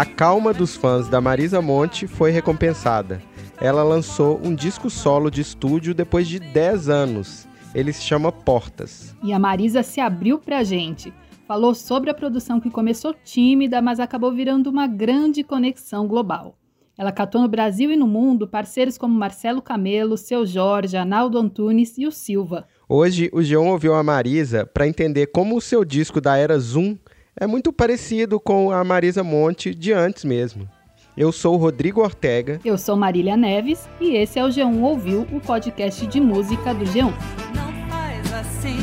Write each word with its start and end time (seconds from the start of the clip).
A 0.00 0.06
calma 0.06 0.54
dos 0.54 0.76
fãs 0.76 1.10
da 1.10 1.20
Marisa 1.20 1.60
Monte 1.60 2.06
foi 2.06 2.30
recompensada. 2.30 3.20
Ela 3.60 3.82
lançou 3.82 4.40
um 4.42 4.54
disco 4.54 4.88
solo 4.88 5.30
de 5.30 5.42
estúdio 5.42 5.92
depois 5.92 6.26
de 6.26 6.40
10 6.40 6.88
anos. 6.88 7.46
Ele 7.74 7.92
se 7.92 8.00
chama 8.04 8.32
Portas. 8.32 9.14
E 9.22 9.30
a 9.30 9.38
Marisa 9.38 9.82
se 9.82 10.00
abriu 10.00 10.38
pra 10.38 10.64
gente. 10.64 11.12
Falou 11.46 11.74
sobre 11.74 12.08
a 12.08 12.14
produção 12.14 12.58
que 12.58 12.70
começou 12.70 13.12
tímida, 13.12 13.82
mas 13.82 14.00
acabou 14.00 14.32
virando 14.32 14.70
uma 14.70 14.86
grande 14.86 15.44
conexão 15.44 16.08
global. 16.08 16.56
Ela 16.96 17.12
catou 17.12 17.42
no 17.42 17.48
Brasil 17.48 17.92
e 17.92 17.96
no 17.96 18.06
mundo 18.06 18.48
parceiros 18.48 18.96
como 18.96 19.14
Marcelo 19.14 19.60
Camelo, 19.60 20.16
Seu 20.16 20.46
Jorge, 20.46 20.96
Arnaldo 20.96 21.36
Antunes 21.36 21.98
e 21.98 22.06
o 22.06 22.10
Silva. 22.10 22.66
Hoje, 22.88 23.28
o 23.34 23.42
Geon 23.42 23.68
ouviu 23.68 23.94
a 23.94 24.02
Marisa 24.02 24.64
para 24.64 24.88
entender 24.88 25.26
como 25.26 25.58
o 25.58 25.60
seu 25.60 25.84
disco 25.84 26.22
da 26.22 26.38
era 26.38 26.58
Zoom 26.58 26.96
é 27.38 27.46
muito 27.46 27.72
parecido 27.72 28.40
com 28.40 28.70
a 28.70 28.82
Marisa 28.82 29.22
Monte 29.22 29.74
de 29.74 29.92
antes 29.92 30.24
mesmo. 30.24 30.68
Eu 31.16 31.32
sou 31.32 31.54
o 31.54 31.58
Rodrigo 31.58 32.00
Ortega. 32.00 32.60
Eu 32.64 32.78
sou 32.78 32.96
Marília 32.96 33.36
Neves 33.36 33.88
e 34.00 34.16
esse 34.16 34.38
é 34.38 34.44
o 34.44 34.48
G1 34.48 34.80
Ouviu, 34.80 35.26
o 35.32 35.40
podcast 35.40 36.06
de 36.06 36.20
música 36.20 36.72
do 36.72 36.84
G1. 36.84 37.12
Não 37.54 37.88
faz 37.88 38.32
assim, 38.32 38.78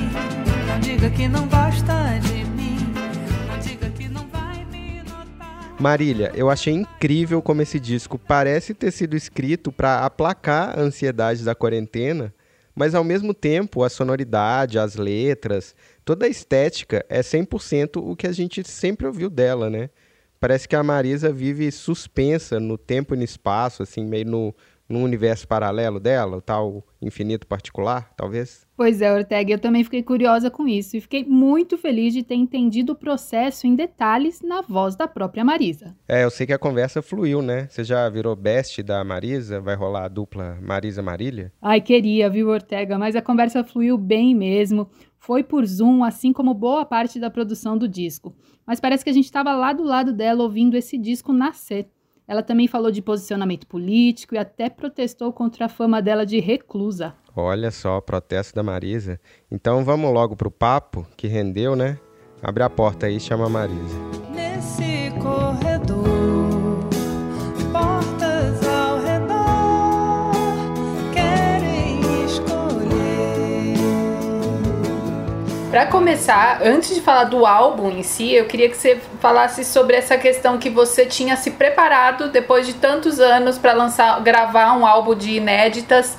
não 0.67 0.79
diga 0.79 1.09
que 1.09 1.27
não 1.27 1.47
gosta 1.47 2.19
de 2.19 2.43
mim, 2.45 2.77
não 3.47 3.59
diga 3.59 3.89
que 3.89 4.07
não 4.07 4.27
vai 4.27 4.65
me 4.65 5.01
notar. 5.03 5.75
Marília, 5.79 6.31
eu 6.35 6.49
achei 6.49 6.73
incrível 6.73 7.41
como 7.41 7.61
esse 7.61 7.79
disco 7.79 8.19
parece 8.19 8.73
ter 8.73 8.91
sido 8.91 9.15
escrito 9.15 9.71
para 9.71 10.05
aplacar 10.05 10.77
a 10.77 10.81
ansiedade 10.81 11.43
da 11.43 11.55
quarentena, 11.55 12.33
mas 12.75 12.93
ao 12.93 13.03
mesmo 13.03 13.33
tempo 13.33 13.83
a 13.83 13.89
sonoridade, 13.89 14.77
as 14.77 14.95
letras, 14.95 15.73
toda 16.07 16.25
a 16.25 16.29
estética 16.29 17.05
é 17.09 17.19
100% 17.19 18.01
o 18.01 18.15
que 18.15 18.27
a 18.27 18.31
gente 18.31 18.65
sempre 18.65 19.05
ouviu 19.05 19.29
dela, 19.29 19.69
né? 19.69 19.89
Parece 20.39 20.65
que 20.65 20.73
a 20.73 20.81
Marisa 20.81 21.33
vive 21.33 21.69
suspensa 21.69 22.61
no 22.61 22.77
tempo 22.77 23.13
e 23.13 23.17
no 23.17 23.25
espaço, 23.25 23.83
assim, 23.83 24.05
meio 24.05 24.25
no, 24.25 24.55
no 24.87 24.99
universo 24.99 25.45
paralelo 25.45 25.99
dela, 25.99 26.37
o 26.37 26.41
tal 26.41 26.81
infinito 27.01 27.45
particular, 27.45 28.13
talvez. 28.15 28.65
Pois 28.75 29.01
é, 29.01 29.11
Ortega, 29.11 29.51
eu 29.51 29.59
também 29.59 29.83
fiquei 29.83 30.01
curiosa 30.01 30.49
com 30.49 30.67
isso 30.67 30.95
e 30.95 31.01
fiquei 31.01 31.25
muito 31.25 31.77
feliz 31.77 32.13
de 32.13 32.23
ter 32.23 32.35
entendido 32.35 32.93
o 32.93 32.95
processo 32.95 33.67
em 33.67 33.75
detalhes 33.75 34.41
na 34.41 34.61
voz 34.61 34.95
da 34.95 35.07
própria 35.07 35.43
Marisa. 35.43 35.95
É, 36.07 36.23
eu 36.23 36.29
sei 36.29 36.47
que 36.47 36.53
a 36.53 36.59
conversa 36.59 37.01
fluiu, 37.01 37.41
né? 37.41 37.67
Você 37.69 37.83
já 37.83 38.07
virou 38.07 38.35
best 38.35 38.81
da 38.81 39.03
Marisa? 39.03 39.59
Vai 39.59 39.75
rolar 39.75 40.05
a 40.05 40.07
dupla 40.07 40.57
Marisa-Marília? 40.61 41.51
Ai, 41.61 41.81
queria, 41.81 42.29
viu, 42.29 42.47
Ortega, 42.49 42.97
mas 42.97 43.15
a 43.15 43.21
conversa 43.21 43.63
fluiu 43.63 43.97
bem 43.97 44.33
mesmo. 44.33 44.89
Foi 45.19 45.43
por 45.43 45.65
Zoom, 45.65 46.03
assim 46.03 46.31
como 46.31 46.53
boa 46.53 46.85
parte 46.85 47.19
da 47.19 47.29
produção 47.29 47.77
do 47.77 47.87
disco. 47.87 48.35
Mas 48.65 48.79
parece 48.79 49.03
que 49.03 49.09
a 49.09 49.13
gente 49.13 49.25
estava 49.25 49.55
lá 49.55 49.73
do 49.73 49.83
lado 49.83 50.13
dela 50.13 50.43
ouvindo 50.43 50.75
esse 50.75 50.97
disco 50.97 51.33
nascer. 51.33 51.89
Ela 52.27 52.43
também 52.43 52.67
falou 52.67 52.91
de 52.91 53.01
posicionamento 53.01 53.65
político 53.65 54.35
e 54.35 54.37
até 54.37 54.69
protestou 54.69 55.31
contra 55.31 55.65
a 55.65 55.69
fama 55.69 56.01
dela 56.01 56.25
de 56.25 56.39
reclusa. 56.39 57.15
Olha 57.35 57.71
só, 57.71 58.01
protesto 58.01 58.55
da 58.55 58.63
Marisa. 58.63 59.19
Então 59.49 59.85
vamos 59.85 60.13
logo 60.13 60.35
pro 60.35 60.51
papo, 60.51 61.07
que 61.15 61.27
rendeu, 61.27 61.75
né? 61.75 61.97
Abre 62.41 62.63
a 62.63 62.69
porta 62.69 63.05
aí 63.05 63.15
e 63.15 63.19
chama 63.19 63.45
a 63.45 63.49
Marisa. 63.49 63.97
Nesse 64.33 64.96
Para 75.77 75.85
começar, 75.85 76.61
antes 76.63 76.95
de 76.95 77.01
falar 77.01 77.25
do 77.25 77.45
álbum 77.45 77.91
em 77.91 78.01
si, 78.01 78.33
eu 78.33 78.45
queria 78.45 78.67
que 78.67 78.75
você 78.75 78.99
falasse 79.19 79.63
sobre 79.63 79.95
essa 79.95 80.17
questão 80.17 80.57
que 80.57 80.71
você 80.71 81.05
tinha 81.05 81.37
se 81.37 81.51
preparado 81.51 82.29
depois 82.29 82.65
de 82.65 82.73
tantos 82.73 83.19
anos 83.19 83.59
para 83.59 83.73
lançar, 83.73 84.19
gravar 84.23 84.75
um 84.75 84.87
álbum 84.87 85.13
de 85.13 85.33
inéditas, 85.33 86.17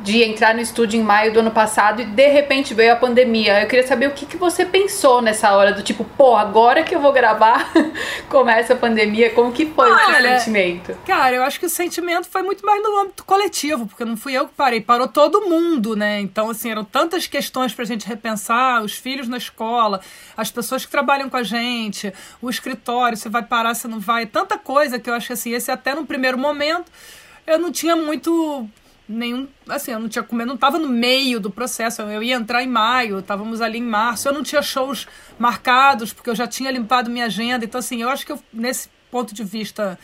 de 0.00 0.22
entrar 0.22 0.54
no 0.54 0.60
estúdio 0.60 1.00
em 1.00 1.02
maio 1.02 1.32
do 1.32 1.40
ano 1.40 1.50
passado 1.50 2.02
e 2.02 2.04
de 2.04 2.28
repente 2.28 2.72
veio 2.72 2.92
a 2.92 2.96
pandemia. 2.96 3.62
Eu 3.62 3.66
queria 3.66 3.86
saber 3.86 4.06
o 4.06 4.12
que, 4.12 4.26
que 4.26 4.36
você 4.36 4.64
pensou 4.64 5.20
nessa 5.20 5.52
hora 5.52 5.72
do 5.72 5.82
tipo, 5.82 6.04
pô, 6.04 6.36
agora 6.36 6.82
que 6.82 6.94
eu 6.94 7.00
vou 7.00 7.12
gravar, 7.12 7.70
começa 8.28 8.74
a 8.74 8.76
pandemia, 8.76 9.30
como 9.30 9.52
que 9.52 9.66
foi 9.66 9.90
Olha, 9.90 10.36
esse 10.36 10.44
sentimento? 10.44 10.96
Cara, 11.04 11.34
eu 11.34 11.42
acho 11.42 11.58
que 11.58 11.66
o 11.66 11.70
sentimento 11.70 12.28
foi 12.28 12.42
muito 12.42 12.64
mais 12.64 12.82
no 12.82 12.98
âmbito 12.98 13.24
coletivo, 13.24 13.86
porque 13.86 14.04
não 14.04 14.16
fui 14.16 14.34
eu 14.34 14.46
que 14.46 14.54
parei, 14.54 14.80
parou 14.80 15.08
todo 15.08 15.48
mundo, 15.48 15.96
né? 15.96 16.20
Então, 16.20 16.50
assim, 16.50 16.70
eram 16.70 16.84
tantas 16.84 17.26
questões 17.26 17.74
pra 17.74 17.84
gente 17.84 18.06
repensar, 18.06 18.82
os 18.82 18.92
filhos 18.92 19.28
na 19.28 19.36
escola, 19.36 20.00
as 20.36 20.50
pessoas 20.50 20.84
que 20.84 20.90
trabalham 20.90 21.28
com 21.28 21.36
a 21.36 21.42
gente, 21.42 22.12
o 22.40 22.48
escritório, 22.48 23.16
você 23.16 23.28
vai 23.28 23.42
parar, 23.42 23.74
você 23.74 23.88
não 23.88 23.98
vai, 23.98 24.26
tanta 24.26 24.56
coisa 24.56 24.98
que 24.98 25.10
eu 25.10 25.14
acho 25.14 25.26
que, 25.26 25.32
assim, 25.32 25.52
esse 25.52 25.70
até 25.70 25.94
no 25.94 26.06
primeiro 26.06 26.38
momento 26.38 26.90
eu 27.48 27.58
não 27.58 27.72
tinha 27.72 27.96
muito 27.96 28.68
nenhum, 29.08 29.48
assim, 29.68 29.92
eu 29.92 29.98
não 29.98 30.08
tinha 30.08 30.22
comido, 30.22 30.48
não 30.48 30.56
tava 30.56 30.78
no 30.78 30.88
meio 30.88 31.40
do 31.40 31.50
processo, 31.50 32.02
eu 32.02 32.22
ia 32.22 32.36
entrar 32.36 32.62
em 32.62 32.68
maio, 32.68 33.20
estávamos 33.20 33.60
ali 33.60 33.78
em 33.78 33.82
março, 33.82 34.28
eu 34.28 34.32
não 34.32 34.42
tinha 34.42 34.60
shows 34.60 35.06
marcados, 35.38 36.12
porque 36.12 36.28
eu 36.28 36.34
já 36.34 36.46
tinha 36.46 36.70
limpado 36.70 37.10
minha 37.10 37.26
agenda, 37.26 37.64
então 37.64 37.78
assim, 37.78 38.02
eu 38.02 38.10
acho 38.10 38.26
que 38.26 38.32
eu, 38.32 38.38
nesse 38.52 38.90
ponto 39.10 39.34
de 39.34 39.42
vista 39.42 39.98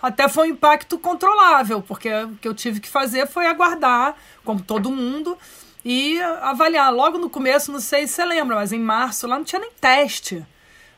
até 0.00 0.28
foi 0.28 0.48
um 0.48 0.52
impacto 0.52 0.98
controlável, 0.98 1.80
porque 1.80 2.12
o 2.12 2.36
que 2.36 2.46
eu 2.46 2.54
tive 2.54 2.78
que 2.78 2.88
fazer 2.88 3.26
foi 3.26 3.46
aguardar, 3.46 4.14
como 4.44 4.60
todo 4.60 4.90
mundo, 4.90 5.36
e 5.82 6.20
avaliar. 6.42 6.92
Logo 6.92 7.16
no 7.16 7.30
começo, 7.30 7.72
não 7.72 7.80
sei 7.80 8.06
se 8.06 8.12
você 8.14 8.24
lembra, 8.24 8.56
mas 8.56 8.70
em 8.70 8.78
março 8.78 9.26
lá 9.26 9.38
não 9.38 9.44
tinha 9.44 9.60
nem 9.60 9.70
teste. 9.80 10.44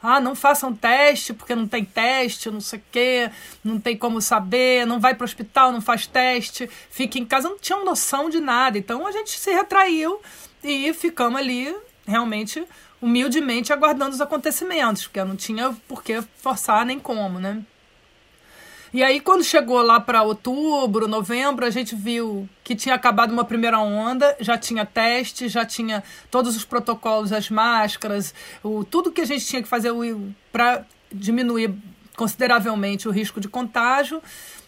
Ah, 0.08 0.20
não 0.20 0.36
façam 0.36 0.72
teste 0.72 1.34
porque 1.34 1.54
não 1.54 1.66
tem 1.66 1.84
teste, 1.84 2.48
não 2.48 2.60
sei 2.60 2.78
o 2.78 2.82
quê, 2.92 3.30
não 3.64 3.80
tem 3.80 3.96
como 3.96 4.20
saber, 4.20 4.86
não 4.86 5.00
vai 5.00 5.14
para 5.14 5.24
o 5.24 5.26
hospital, 5.26 5.72
não 5.72 5.80
faz 5.80 6.06
teste, 6.06 6.70
fica 6.90 7.18
em 7.18 7.24
casa, 7.24 7.48
não 7.48 7.58
tinha 7.58 7.82
noção 7.84 8.30
de 8.30 8.38
nada. 8.38 8.78
Então 8.78 9.04
a 9.04 9.10
gente 9.10 9.36
se 9.36 9.50
retraiu 9.52 10.20
e 10.62 10.94
ficamos 10.94 11.40
ali 11.40 11.76
realmente 12.06 12.64
humildemente 13.02 13.72
aguardando 13.72 14.14
os 14.14 14.20
acontecimentos, 14.20 15.02
porque 15.02 15.18
eu 15.18 15.26
não 15.26 15.34
tinha 15.34 15.76
por 15.88 16.04
que 16.04 16.22
forçar 16.36 16.86
nem 16.86 17.00
como, 17.00 17.40
né? 17.40 17.62
E 18.92 19.02
aí, 19.02 19.20
quando 19.20 19.42
chegou 19.42 19.82
lá 19.82 20.00
para 20.00 20.22
outubro, 20.22 21.08
novembro, 21.08 21.66
a 21.66 21.70
gente 21.70 21.94
viu 21.94 22.48
que 22.62 22.74
tinha 22.74 22.94
acabado 22.94 23.32
uma 23.32 23.44
primeira 23.44 23.78
onda, 23.78 24.36
já 24.40 24.56
tinha 24.56 24.86
teste, 24.86 25.48
já 25.48 25.64
tinha 25.64 26.02
todos 26.30 26.56
os 26.56 26.64
protocolos, 26.64 27.32
as 27.32 27.50
máscaras, 27.50 28.34
o, 28.62 28.84
tudo 28.84 29.12
que 29.12 29.20
a 29.20 29.26
gente 29.26 29.44
tinha 29.44 29.62
que 29.62 29.68
fazer 29.68 29.92
para 30.52 30.84
diminuir 31.12 31.74
consideravelmente 32.16 33.08
o 33.08 33.10
risco 33.10 33.40
de 33.40 33.48
contágio. 33.48 34.22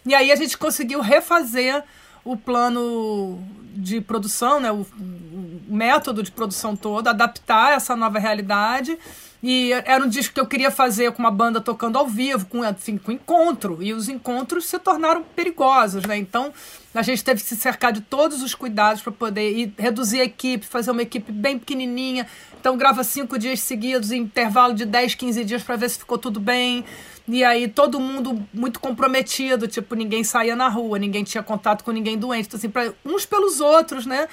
E 0.04 0.14
aí 0.14 0.30
a 0.30 0.36
gente 0.36 0.56
conseguiu 0.58 1.00
refazer 1.00 1.82
o 2.24 2.36
plano 2.36 3.42
de 3.74 4.00
produção, 4.00 4.60
né, 4.60 4.70
o, 4.72 4.86
o 4.98 5.74
método 5.74 6.22
de 6.22 6.30
produção 6.30 6.76
todo, 6.76 7.08
adaptar 7.08 7.72
essa 7.72 7.94
nova 7.94 8.18
realidade. 8.18 8.98
E 9.42 9.72
era 9.72 10.04
um 10.04 10.08
disco 10.08 10.34
que 10.34 10.40
eu 10.40 10.46
queria 10.46 10.70
fazer 10.70 11.12
com 11.12 11.20
uma 11.20 11.30
banda 11.30 11.60
tocando 11.60 11.96
ao 11.96 12.08
vivo, 12.08 12.46
com, 12.46 12.64
enfim, 12.64 12.98
com 12.98 13.12
encontro. 13.12 13.78
E 13.80 13.92
os 13.92 14.08
encontros 14.08 14.66
se 14.66 14.78
tornaram 14.80 15.22
perigosos, 15.22 16.04
né? 16.04 16.16
Então 16.16 16.52
a 16.92 17.02
gente 17.02 17.22
teve 17.22 17.40
que 17.40 17.46
se 17.46 17.54
cercar 17.54 17.92
de 17.92 18.00
todos 18.00 18.42
os 18.42 18.54
cuidados 18.54 19.00
para 19.00 19.12
poder 19.12 19.52
ir, 19.52 19.74
reduzir 19.78 20.20
a 20.20 20.24
equipe, 20.24 20.66
fazer 20.66 20.90
uma 20.90 21.02
equipe 21.02 21.30
bem 21.30 21.56
pequenininha. 21.56 22.26
Então 22.58 22.76
grava 22.76 23.04
cinco 23.04 23.38
dias 23.38 23.60
seguidos, 23.60 24.10
em 24.10 24.22
intervalo 24.22 24.74
de 24.74 24.84
10, 24.84 25.14
15 25.14 25.44
dias 25.44 25.62
para 25.62 25.76
ver 25.76 25.88
se 25.90 25.98
ficou 25.98 26.18
tudo 26.18 26.40
bem. 26.40 26.84
E 27.28 27.44
aí 27.44 27.68
todo 27.68 28.00
mundo 28.00 28.44
muito 28.52 28.80
comprometido, 28.80 29.68
tipo, 29.68 29.94
ninguém 29.94 30.24
saía 30.24 30.56
na 30.56 30.68
rua, 30.68 30.98
ninguém 30.98 31.22
tinha 31.22 31.42
contato 31.44 31.84
com 31.84 31.92
ninguém 31.92 32.18
doente. 32.18 32.46
Então, 32.46 32.58
assim, 32.58 32.70
pra, 32.70 32.92
uns 33.04 33.24
pelos 33.24 33.60
outros, 33.60 34.04
né? 34.04 34.26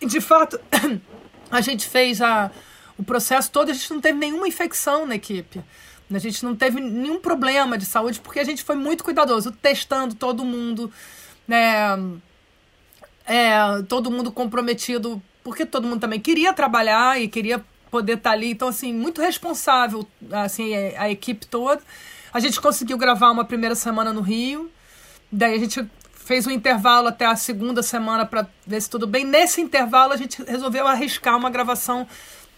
E 0.00 0.06
de 0.06 0.20
fato, 0.20 0.58
a 1.52 1.60
gente 1.60 1.86
fez 1.86 2.20
a 2.20 2.50
o 3.00 3.04
processo 3.04 3.50
todo, 3.50 3.70
a 3.70 3.72
gente 3.72 3.90
não 3.90 4.00
teve 4.00 4.18
nenhuma 4.18 4.46
infecção 4.46 5.06
na 5.06 5.14
equipe. 5.14 5.62
A 6.12 6.18
gente 6.18 6.44
não 6.44 6.54
teve 6.54 6.80
nenhum 6.80 7.18
problema 7.18 7.78
de 7.78 7.86
saúde, 7.86 8.20
porque 8.20 8.40
a 8.40 8.44
gente 8.44 8.62
foi 8.62 8.76
muito 8.76 9.02
cuidadoso, 9.02 9.50
testando 9.52 10.14
todo 10.14 10.44
mundo, 10.44 10.92
né? 11.48 11.96
É, 13.24 13.82
todo 13.88 14.10
mundo 14.10 14.30
comprometido, 14.30 15.22
porque 15.42 15.64
todo 15.64 15.86
mundo 15.86 16.00
também 16.00 16.20
queria 16.20 16.52
trabalhar 16.52 17.18
e 17.18 17.26
queria 17.26 17.64
poder 17.90 18.18
estar 18.18 18.32
ali. 18.32 18.50
Então, 18.50 18.68
assim, 18.68 18.92
muito 18.92 19.22
responsável, 19.22 20.06
assim, 20.30 20.74
a 20.74 21.08
equipe 21.08 21.46
toda. 21.46 21.80
A 22.34 22.40
gente 22.40 22.60
conseguiu 22.60 22.98
gravar 22.98 23.30
uma 23.30 23.44
primeira 23.44 23.74
semana 23.74 24.12
no 24.12 24.20
Rio, 24.20 24.70
daí 25.32 25.54
a 25.54 25.58
gente 25.58 25.88
fez 26.12 26.46
um 26.46 26.50
intervalo 26.50 27.08
até 27.08 27.24
a 27.24 27.34
segunda 27.34 27.82
semana 27.82 28.26
para 28.26 28.46
ver 28.66 28.80
se 28.80 28.90
tudo 28.90 29.06
bem. 29.06 29.24
Nesse 29.24 29.60
intervalo, 29.60 30.12
a 30.12 30.16
gente 30.16 30.42
resolveu 30.42 30.86
arriscar 30.86 31.36
uma 31.36 31.50
gravação 31.50 32.06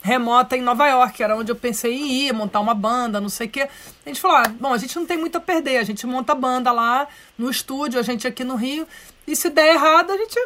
remota 0.02 0.56
em 0.56 0.62
Nova 0.62 0.86
York, 0.88 1.14
que 1.14 1.22
era 1.22 1.36
onde 1.36 1.52
eu 1.52 1.56
pensei 1.56 1.94
em 1.94 2.26
ir, 2.26 2.32
montar 2.34 2.60
uma 2.60 2.74
banda, 2.74 3.20
não 3.20 3.28
sei 3.28 3.46
o 3.46 3.50
quê. 3.50 3.68
A 4.04 4.08
gente 4.08 4.20
falou: 4.20 4.36
ah, 4.38 4.48
bom, 4.48 4.74
a 4.74 4.78
gente 4.78 4.96
não 4.96 5.06
tem 5.06 5.16
muito 5.16 5.38
a 5.38 5.40
perder, 5.40 5.78
a 5.78 5.84
gente 5.84 6.06
monta 6.06 6.32
a 6.32 6.34
banda 6.34 6.72
lá 6.72 7.06
no 7.38 7.48
estúdio, 7.48 8.00
a 8.00 8.02
gente 8.02 8.26
aqui 8.26 8.42
no 8.42 8.56
Rio, 8.56 8.86
e 9.26 9.36
se 9.36 9.48
der 9.48 9.74
errado, 9.74 10.10
a 10.10 10.16
gente 10.16 10.38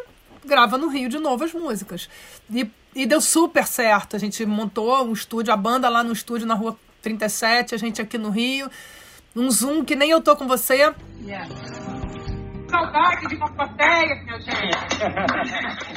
grava 0.45 0.77
no 0.77 0.87
Rio 0.87 1.09
de 1.09 1.19
novo 1.19 1.43
as 1.43 1.53
músicas. 1.53 2.07
E, 2.53 2.69
e 2.95 3.05
deu 3.05 3.19
super 3.19 3.65
certo. 3.65 4.15
A 4.15 4.19
gente 4.19 4.45
montou 4.45 5.03
um 5.03 5.11
estúdio, 5.11 5.51
a 5.51 5.57
banda 5.57 5.89
lá 5.89 6.03
no 6.03 6.13
estúdio 6.13 6.47
na 6.47 6.53
rua 6.53 6.77
37, 7.01 7.75
a 7.75 7.77
gente 7.77 8.01
aqui 8.01 8.17
no 8.17 8.29
Rio. 8.29 8.69
Um 9.35 9.51
Zoom 9.51 9.83
que 9.83 9.95
nem 9.95 10.09
eu 10.09 10.21
tô 10.21 10.35
com 10.35 10.47
você. 10.47 10.93
Yeah. 11.23 11.47
Saudade 12.69 13.27
de 13.27 13.35
uma 13.35 13.51
plateia, 13.51 14.23
minha 14.23 14.39
gente. 14.39 15.96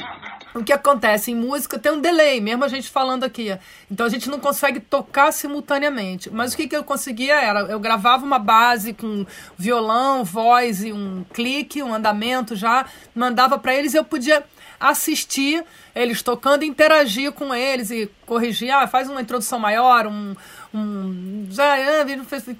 o 0.53 0.63
que 0.63 0.73
acontece 0.73 1.31
em 1.31 1.35
música 1.35 1.79
tem 1.79 1.91
um 1.91 2.01
delay, 2.01 2.41
mesmo 2.41 2.63
a 2.63 2.67
gente 2.67 2.89
falando 2.89 3.23
aqui. 3.23 3.57
Então 3.89 4.05
a 4.05 4.09
gente 4.09 4.29
não 4.29 4.39
consegue 4.39 4.79
tocar 4.79 5.31
simultaneamente. 5.31 6.29
Mas 6.29 6.53
o 6.53 6.57
que, 6.57 6.67
que 6.67 6.75
eu 6.75 6.83
conseguia 6.83 7.39
era, 7.39 7.61
eu 7.61 7.79
gravava 7.79 8.25
uma 8.25 8.39
base 8.39 8.93
com 8.93 9.25
violão, 9.57 10.23
voz 10.23 10.83
e 10.83 10.91
um 10.91 11.23
clique, 11.33 11.81
um 11.81 11.93
andamento 11.93 12.55
já, 12.55 12.85
mandava 13.15 13.57
para 13.57 13.73
eles 13.73 13.93
e 13.93 13.97
eu 13.97 14.03
podia 14.03 14.43
assistir 14.79 15.63
eles 15.93 16.23
tocando, 16.23 16.63
interagir 16.63 17.31
com 17.31 17.53
eles 17.53 17.91
e 17.91 18.09
corrigir, 18.25 18.71
ah, 18.71 18.87
faz 18.87 19.07
uma 19.07 19.21
introdução 19.21 19.59
maior, 19.59 20.07
um, 20.07 20.35
um 20.73 21.47
já 21.51 21.75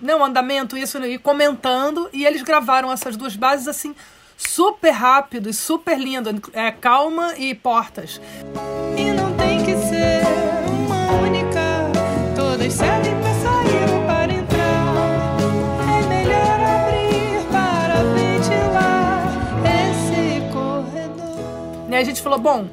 não 0.01 0.23
andamento 0.23 0.77
isso 0.77 1.03
e 1.03 1.17
comentando 1.17 2.09
e 2.13 2.25
eles 2.25 2.43
gravaram 2.43 2.91
essas 2.91 3.17
duas 3.17 3.35
bases 3.35 3.67
assim 3.67 3.95
super 4.47 4.91
rápido 4.91 5.49
e 5.49 5.53
super 5.53 5.97
lindo, 5.99 6.29
é 6.53 6.71
calma 6.71 7.35
e 7.37 7.53
portas. 7.53 8.19
E 8.97 9.11
não 9.11 9.35
tem 9.35 9.63
que 9.63 9.75
ser 9.77 10.21
uma 10.67 11.11
única, 11.21 11.89
todas 12.35 12.73
servem 12.73 13.13
para 13.19 13.33
sair 13.33 13.93
ou 13.93 14.05
para 14.05 14.33
entrar. 14.33 15.41
É 15.87 16.07
melhor 16.07 16.59
abrir 16.59 17.47
para 17.51 18.03
ventilar 18.13 19.23
esse 19.65 20.51
corredor. 20.51 21.89
E 21.89 21.95
aí 21.95 22.01
a 22.01 22.05
gente 22.05 22.21
falou, 22.21 22.39
bom, 22.39 22.69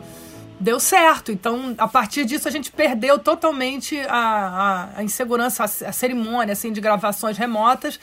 deu 0.59 0.81
certo. 0.81 1.31
Então, 1.31 1.75
a 1.79 1.87
partir 1.87 2.25
disso, 2.25 2.49
a 2.49 2.51
gente 2.51 2.73
perdeu 2.73 3.19
totalmente 3.19 3.99
a, 4.01 4.89
a, 4.95 4.99
a 4.99 5.05
insegurança, 5.05 5.63
a, 5.63 5.67
a 5.67 5.93
cerimônia 5.93 6.53
assim, 6.53 6.73
de 6.73 6.81
gravações 6.81 7.37
remotas 7.37 8.01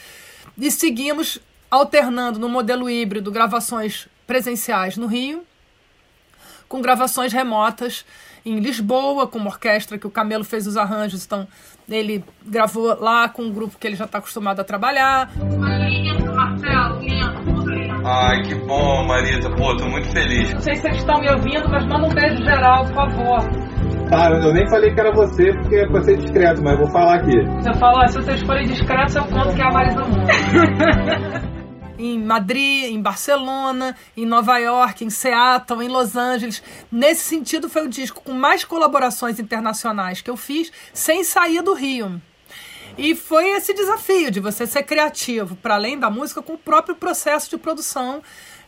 e 0.58 0.72
seguimos 0.72 1.40
alternando 1.80 2.40
no 2.40 2.50
modelo 2.50 2.90
híbrido 2.90 3.32
gravações 3.32 4.08
presenciais 4.26 4.98
no 4.98 5.08
Rio, 5.08 5.44
com 6.68 6.82
gravações 6.82 7.32
remotas 7.32 8.06
em 8.46 8.60
Lisboa, 8.60 9.28
com 9.28 9.40
uma 9.40 9.50
orquestra 9.50 9.98
que 9.98 10.06
o 10.06 10.12
Camelo 10.12 10.44
fez 10.44 10.68
os 10.68 10.78
arranjos, 10.78 11.26
então 11.26 11.48
ele 11.90 12.24
gravou 12.46 12.96
lá 13.00 13.28
com 13.28 13.44
um 13.44 13.52
grupo 13.52 13.78
que 13.78 13.88
ele 13.88 13.96
já 13.96 14.06
está 14.06 14.20
acostumado 14.20 14.60
a 14.60 14.64
trabalhar. 14.64 15.30
Ai, 18.08 18.44
que 18.44 18.56
bom, 18.68 19.04
Marita. 19.08 19.50
Pô, 19.50 19.76
tô 19.76 19.90
muito 19.90 20.12
feliz. 20.12 20.54
Não 20.54 20.62
sei 20.62 20.76
se 20.76 20.82
vocês 20.82 20.98
estão 20.98 21.20
me 21.20 21.30
ouvindo, 21.32 21.68
mas 21.70 21.86
manda 21.88 22.06
um 22.06 22.14
beijo 22.14 22.44
geral, 22.44 22.86
por 22.86 22.94
favor. 22.94 23.40
Tá, 24.10 24.30
eu 24.30 24.54
nem 24.54 24.70
falei 24.70 24.94
que 24.94 25.00
era 25.00 25.12
você, 25.12 25.52
porque 25.54 25.76
é 25.78 25.88
pra 25.88 26.02
ser 26.04 26.18
discreto, 26.18 26.62
mas 26.64 26.78
vou 26.78 26.88
falar 26.92 27.16
aqui. 27.16 27.36
Você 27.62 27.74
falou, 27.80 28.08
se 28.08 28.16
vocês 28.18 28.42
forem 28.44 28.68
discretos, 28.68 29.16
eu 29.16 29.24
conto 29.24 29.56
que 29.56 29.62
é 29.62 29.66
a 29.66 29.72
Marisa 29.72 30.04
Mundo. 30.04 31.46
em 31.98 32.20
Madrid, 32.20 32.86
em 32.86 33.02
Barcelona, 33.02 33.96
em 34.16 34.26
Nova 34.26 34.58
York, 34.58 35.04
em 35.04 35.10
Seattle, 35.10 35.84
em 35.84 35.90
Los 35.90 36.16
Angeles. 36.16 36.62
Nesse 36.92 37.24
sentido, 37.24 37.70
foi 37.70 37.86
o 37.86 37.90
disco 37.90 38.22
com 38.22 38.34
mais 38.34 38.64
colaborações 38.64 39.40
internacionais 39.40 40.22
que 40.22 40.30
eu 40.30 40.38
fiz 40.38 40.72
sem 40.94 41.24
sair 41.24 41.62
do 41.62 41.74
Rio. 41.74 42.22
E 42.98 43.14
foi 43.14 43.50
esse 43.50 43.74
desafio 43.74 44.32
de 44.32 44.40
você 44.40 44.66
ser 44.66 44.84
criativo, 44.84 45.56
para 45.56 45.76
além 45.76 46.00
da 46.00 46.10
música, 46.10 46.42
com 46.42 46.54
o 46.54 46.58
próprio 46.58 46.96
processo 46.96 47.50
de 47.50 47.58
produção, 47.58 48.22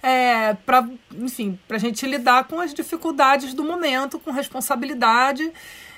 é, 0.03 0.53
para 0.65 0.87
enfim, 1.13 1.57
para 1.67 1.77
a 1.77 1.79
gente 1.79 2.05
lidar 2.05 2.45
com 2.45 2.59
as 2.59 2.73
dificuldades 2.73 3.53
do 3.53 3.63
momento, 3.63 4.19
com 4.19 4.31
responsabilidade 4.31 5.49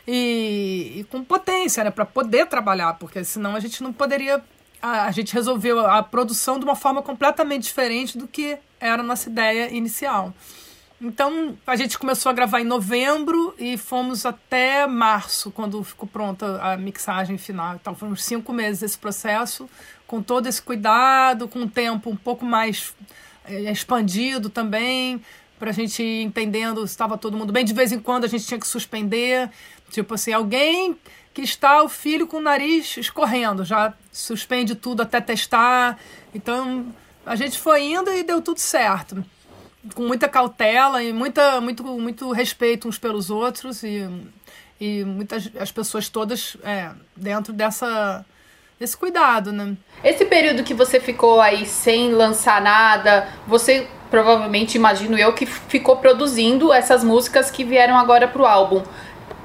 e, 0.07 0.93
e 0.97 1.03
com 1.05 1.23
potência, 1.23 1.83
né, 1.83 1.91
para 1.91 2.05
poder 2.05 2.45
trabalhar, 2.47 2.93
porque 2.93 3.23
senão 3.23 3.55
a 3.55 3.59
gente 3.59 3.81
não 3.81 3.91
poderia 3.91 4.43
a, 4.81 5.05
a 5.05 5.11
gente 5.11 5.33
resolveu 5.33 5.79
a 5.79 6.01
produção 6.01 6.57
de 6.59 6.65
uma 6.65 6.75
forma 6.75 7.01
completamente 7.01 7.63
diferente 7.63 8.17
do 8.17 8.27
que 8.27 8.57
era 8.79 9.01
a 9.01 9.05
nossa 9.05 9.29
ideia 9.29 9.69
inicial. 9.73 10.33
Então 11.01 11.57
a 11.65 11.77
gente 11.77 11.97
começou 11.97 12.29
a 12.29 12.33
gravar 12.33 12.59
em 12.59 12.65
novembro 12.65 13.55
e 13.57 13.77
fomos 13.77 14.25
até 14.25 14.85
março, 14.85 15.49
quando 15.49 15.81
ficou 15.81 16.07
pronta 16.07 16.61
a 16.61 16.75
mixagem 16.75 17.37
final. 17.37 17.75
Então 17.75 17.95
foram 17.95 18.15
cinco 18.17 18.51
meses 18.51 18.83
esse 18.83 18.97
processo, 18.97 19.69
com 20.05 20.21
todo 20.21 20.47
esse 20.47 20.61
cuidado, 20.61 21.47
com 21.47 21.59
um 21.59 21.67
tempo 21.69 22.09
um 22.09 22.17
pouco 22.17 22.43
mais 22.43 22.93
é, 23.45 23.71
expandido 23.71 24.49
também, 24.49 25.21
para 25.57 25.69
a 25.69 25.73
gente 25.73 26.03
ir 26.03 26.23
entendendo 26.23 26.85
se 26.85 26.93
estava 26.93 27.17
todo 27.17 27.37
mundo 27.37 27.53
bem. 27.53 27.63
De 27.63 27.73
vez 27.73 27.93
em 27.93 27.99
quando 27.99 28.25
a 28.25 28.27
gente 28.27 28.45
tinha 28.45 28.59
que 28.59 28.67
suspender, 28.67 29.49
tipo 29.89 30.13
assim, 30.13 30.33
alguém 30.33 30.97
que 31.33 31.41
está 31.41 31.83
o 31.83 31.89
filho 31.89 32.27
com 32.27 32.37
o 32.37 32.41
nariz 32.41 32.97
escorrendo, 32.97 33.63
já 33.63 33.93
suspende 34.11 34.75
tudo 34.75 35.01
até 35.01 35.21
testar. 35.21 35.97
Então 36.33 36.87
a 37.25 37.35
gente 37.35 37.57
foi 37.57 37.83
indo 37.83 38.11
e 38.11 38.23
deu 38.23 38.41
tudo 38.41 38.59
certo. 38.59 39.23
Com 39.95 40.03
muita 40.03 40.27
cautela 40.27 41.01
e 41.01 41.13
muita, 41.13 41.61
muito, 41.61 41.83
muito 41.83 42.31
respeito 42.31 42.87
uns 42.87 42.97
pelos 42.97 43.29
outros 43.29 43.83
e, 43.83 44.09
e 44.79 45.03
muitas 45.05 45.49
as 45.57 45.71
pessoas 45.71 46.09
todas 46.09 46.57
é, 46.63 46.91
dentro 47.15 47.53
dessa 47.53 48.25
desse 48.79 48.95
cuidado, 48.95 49.51
né? 49.51 49.75
Esse 50.01 50.23
período 50.23 50.63
que 50.63 50.73
você 50.73 51.01
ficou 51.01 51.41
aí 51.41 51.65
sem 51.65 52.13
lançar 52.13 52.61
nada, 52.61 53.27
você 53.45 53.85
provavelmente 54.09 54.75
imagino 54.75 55.17
eu 55.17 55.33
que 55.33 55.45
ficou 55.45 55.97
produzindo 55.97 56.71
essas 56.73 57.03
músicas 57.03 57.51
que 57.51 57.63
vieram 57.63 57.97
agora 57.97 58.27
pro 58.27 58.45
álbum. 58.45 58.81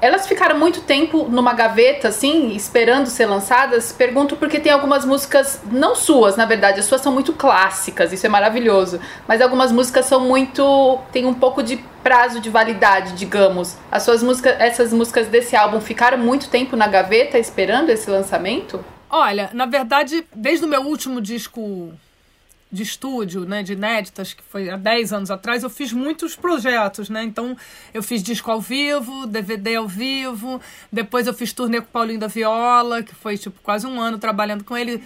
Elas 0.01 0.27
ficaram 0.27 0.57
muito 0.57 0.81
tempo 0.81 1.27
numa 1.29 1.53
gaveta, 1.53 2.09
assim, 2.09 2.55
esperando 2.55 3.07
ser 3.07 3.25
lançadas. 3.25 3.91
Pergunto 3.91 4.35
porque 4.35 4.59
tem 4.59 4.71
algumas 4.71 5.05
músicas, 5.05 5.61
não 5.71 5.95
suas, 5.95 6.35
na 6.35 6.45
verdade, 6.45 6.79
as 6.79 6.85
suas 6.85 7.01
são 7.01 7.11
muito 7.11 7.33
clássicas, 7.33 8.11
isso 8.11 8.25
é 8.25 8.29
maravilhoso. 8.29 8.99
Mas 9.27 9.41
algumas 9.41 9.71
músicas 9.71 10.05
são 10.05 10.19
muito. 10.19 10.99
tem 11.11 11.25
um 11.25 11.33
pouco 11.33 11.63
de 11.63 11.77
prazo 12.03 12.39
de 12.39 12.49
validade, 12.49 13.13
digamos. 13.13 13.77
As 13.91 14.03
suas 14.03 14.21
músicas, 14.21 14.55
essas 14.59 14.93
músicas 14.93 15.27
desse 15.27 15.55
álbum 15.55 15.81
ficaram 15.81 16.17
muito 16.17 16.49
tempo 16.49 16.75
na 16.75 16.87
gaveta 16.87 17.39
esperando 17.39 17.89
esse 17.89 18.09
lançamento? 18.09 18.83
Olha, 19.09 19.49
na 19.53 19.65
verdade, 19.65 20.27
desde 20.35 20.65
o 20.65 20.67
meu 20.67 20.81
último 20.81 21.21
disco 21.21 21.93
de 22.75 22.83
estúdio, 22.83 23.45
né, 23.45 23.63
de 23.63 23.73
inéditas, 23.73 24.33
que 24.33 24.43
foi 24.43 24.69
há 24.69 24.77
10 24.77 25.13
anos 25.13 25.31
atrás, 25.31 25.63
eu 25.63 25.69
fiz 25.69 25.91
muitos 25.93 26.35
projetos, 26.35 27.09
né? 27.09 27.23
Então, 27.23 27.55
eu 27.93 28.03
fiz 28.03 28.21
disco 28.21 28.51
ao 28.51 28.61
vivo, 28.61 29.25
DVD 29.25 29.75
ao 29.77 29.87
vivo, 29.87 30.61
depois 30.91 31.25
eu 31.25 31.33
fiz 31.33 31.53
turnê 31.53 31.79
com 31.79 31.87
o 31.87 31.91
Paulinho 31.91 32.19
da 32.19 32.27
Viola, 32.27 33.01
que 33.01 33.15
foi 33.15 33.37
tipo 33.37 33.59
quase 33.63 33.87
um 33.87 33.99
ano 33.99 34.19
trabalhando 34.19 34.63
com 34.63 34.77
ele. 34.77 35.01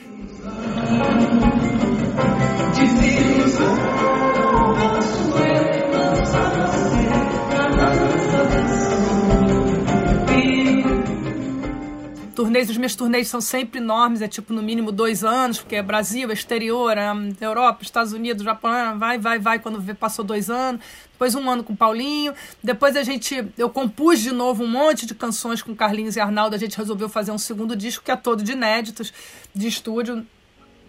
Turnês, 12.40 12.70
os 12.70 12.78
meus 12.78 12.96
turnês 12.96 13.28
são 13.28 13.42
sempre 13.42 13.82
enormes, 13.82 14.22
é 14.22 14.28
tipo 14.28 14.54
no 14.54 14.64
mínimo 14.64 14.94
dois 14.94 15.26
anos, 15.26 15.60
porque 15.60 15.76
é 15.76 15.84
Brasil, 15.84 16.32
exterior, 16.32 16.98
é 16.98 17.12
Europa, 17.42 17.84
Estados 17.84 18.14
Unidos, 18.14 18.46
Japão, 18.46 18.72
ah, 18.72 18.94
vai, 18.94 19.18
vai, 19.18 19.38
vai, 19.38 19.60
quando 19.60 19.82
vê, 19.82 19.94
passou 19.94 20.24
dois 20.24 20.50
anos, 20.50 20.80
depois 21.12 21.36
um 21.36 21.50
ano 21.50 21.66
com 21.66 21.76
Paulinho, 21.76 22.34
depois 22.64 22.96
a 22.96 23.04
gente, 23.04 23.46
eu 23.58 23.70
compus 23.70 24.22
de 24.22 24.32
novo 24.32 24.64
um 24.64 24.68
monte 24.68 25.06
de 25.06 25.14
canções 25.14 25.62
com 25.62 25.76
Carlinhos 25.76 26.16
e 26.16 26.22
Arnaldo, 26.22 26.56
a 26.56 26.58
gente 26.58 26.78
resolveu 26.78 27.10
fazer 27.10 27.32
um 27.32 27.38
segundo 27.38 27.76
disco 27.76 28.06
que 28.06 28.12
é 28.12 28.16
todo 28.16 28.42
de 28.42 28.54
inéditos, 28.54 29.12
de 29.54 29.68
estúdio, 29.68 30.26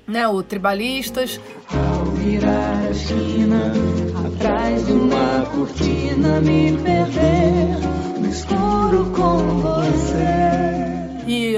né, 0.07 0.29
o 0.29 0.45
Tribalistas. 0.45 1.41
Ao 1.69 2.05
virar 2.13 2.79
a 2.79 2.91
esquina, 2.93 3.73
atrás 4.25 4.87
de 4.87 4.93
uma 4.93 5.47
cortina, 5.47 6.41
me 6.41 6.79
perder 6.79 8.21
no 8.21 8.29
escuro 8.29 9.11
com 9.17 9.40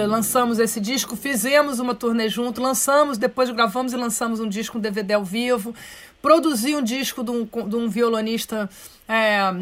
lançamos 0.06 0.58
esse 0.58 0.80
disco, 0.80 1.16
fizemos 1.16 1.78
uma 1.78 1.94
turnê 1.94 2.28
junto, 2.28 2.60
lançamos, 2.60 3.18
depois 3.18 3.50
gravamos 3.50 3.92
e 3.92 3.96
lançamos 3.96 4.40
um 4.40 4.48
disco, 4.48 4.78
um 4.78 4.80
DVD 4.80 5.14
ao 5.14 5.24
vivo, 5.24 5.74
produzi 6.20 6.74
um 6.74 6.82
disco 6.82 7.24
de 7.24 7.30
um, 7.30 7.44
de 7.44 7.76
um 7.76 7.88
violonista 7.88 8.68
é, 9.08 9.52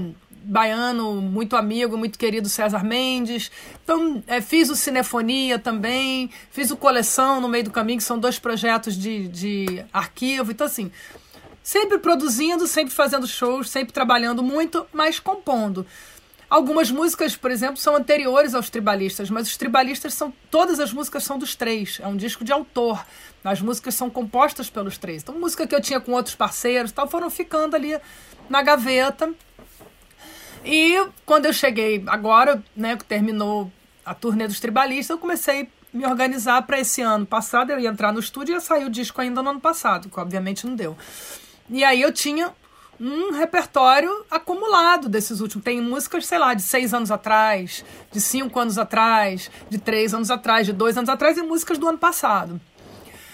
baiano 0.43 1.21
muito 1.21 1.57
amigo, 1.57 1.97
muito 1.97 2.19
querido 2.19 2.49
César 2.49 2.85
Mendes. 2.85 3.51
Então, 3.83 4.23
é, 4.27 4.41
fiz 4.41 4.71
o 4.71 4.77
Cinefonia 4.77 5.59
também, 5.59 6.31
fiz 6.51 6.71
o 6.71 6.77
Coleção 6.77 7.41
no 7.41 7.49
meio 7.49 7.65
do 7.65 7.71
caminho, 7.71 7.99
que 7.99 8.05
são 8.05 8.19
dois 8.19 8.39
projetos 8.39 8.97
de, 8.97 9.29
de 9.29 9.85
arquivo. 9.93 10.51
Então, 10.51 10.67
assim, 10.67 10.91
sempre 11.63 11.99
produzindo, 11.99 12.67
sempre 12.67 12.93
fazendo 12.93 13.27
shows, 13.27 13.71
sempre 13.71 13.93
trabalhando 13.93 14.43
muito, 14.43 14.87
mas 14.93 15.19
compondo. 15.21 15.87
Algumas 16.51 16.91
músicas, 16.91 17.37
por 17.37 17.49
exemplo, 17.49 17.77
são 17.77 17.95
anteriores 17.95 18.57
aos 18.57 18.69
tribalistas, 18.69 19.31
mas 19.31 19.47
os 19.47 19.57
tribalistas 19.57 20.15
são. 20.15 20.35
Todas 20.51 20.81
as 20.81 20.93
músicas 20.93 21.23
são 21.23 21.39
dos 21.39 21.55
três. 21.55 22.01
É 22.03 22.09
um 22.09 22.17
disco 22.17 22.43
de 22.43 22.51
autor. 22.51 23.07
As 23.45 23.61
músicas 23.61 23.95
são 23.95 24.11
compostas 24.11 24.69
pelos 24.69 24.99
três. 24.99 25.23
Então, 25.23 25.39
música 25.39 25.65
que 25.65 25.73
eu 25.73 25.81
tinha 25.81 26.01
com 26.01 26.11
outros 26.11 26.35
parceiros 26.35 26.91
tal, 26.91 27.07
foram 27.07 27.31
ficando 27.31 27.77
ali 27.77 27.97
na 28.49 28.63
gaveta. 28.63 29.33
E 30.65 31.07
quando 31.25 31.47
eu 31.47 31.53
cheguei 31.53 32.03
agora, 32.09 32.61
né, 32.75 32.97
que 32.97 33.05
terminou 33.05 33.71
a 34.05 34.13
turnê 34.13 34.49
dos 34.49 34.59
tribalistas, 34.59 35.11
eu 35.11 35.19
comecei 35.19 35.63
a 35.63 35.67
me 35.97 36.05
organizar 36.05 36.63
para 36.63 36.81
esse 36.81 37.01
ano 37.01 37.25
passado. 37.25 37.71
Eu 37.71 37.79
ia 37.79 37.91
entrar 37.91 38.13
no 38.13 38.19
estúdio 38.19 38.55
e 38.55 38.55
ia 38.57 38.61
sair 38.61 38.85
o 38.85 38.91
disco 38.91 39.21
ainda 39.21 39.41
no 39.41 39.51
ano 39.51 39.61
passado, 39.61 40.09
que 40.09 40.19
obviamente 40.19 40.67
não 40.67 40.75
deu. 40.75 40.99
E 41.71 41.85
aí 41.85 42.03
eu 42.03 42.13
tinha 42.13 42.53
um 43.01 43.33
repertório 43.33 44.27
acumulado 44.31 45.09
desses 45.09 45.41
últimos. 45.41 45.65
Tem 45.65 45.81
músicas, 45.81 46.27
sei 46.27 46.39
lá, 46.39 46.53
de 46.53 46.63
seis 46.63 46.93
anos 46.93 47.11
atrás, 47.11 47.83
de 48.13 48.21
cinco 48.21 48.61
anos 48.61 48.77
atrás, 48.77 49.51
de 49.71 49.79
três 49.79 50.13
anos 50.13 50.31
atrás, 50.31 50.67
de 50.67 50.73
dois 50.75 50.99
anos 50.99 51.09
atrás 51.09 51.39
e 51.39 51.43
músicas 51.43 51.79
do 51.79 51.89
ano 51.89 51.97
passado. 51.97 52.61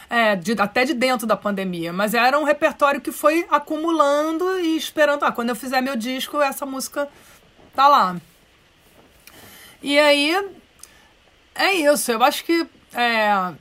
É, 0.09 0.37
de, 0.37 0.53
até 0.53 0.85
de 0.85 0.95
dentro 0.95 1.27
da 1.27 1.37
pandemia. 1.37 1.93
Mas 1.93 2.15
era 2.15 2.39
um 2.39 2.45
repertório 2.45 3.01
que 3.01 3.11
foi 3.11 3.45
acumulando 3.51 4.61
e 4.61 4.77
esperando. 4.77 5.25
Ah, 5.25 5.33
quando 5.33 5.49
eu 5.49 5.57
fizer 5.57 5.81
meu 5.81 5.97
disco, 5.97 6.41
essa 6.41 6.65
música 6.65 7.09
tá 7.75 7.89
lá. 7.89 8.17
E 9.83 9.99
aí, 9.99 10.33
é 11.57 11.73
isso. 11.73 12.13
Eu 12.13 12.23
acho 12.23 12.45
que. 12.45 12.69
É, 12.95 13.53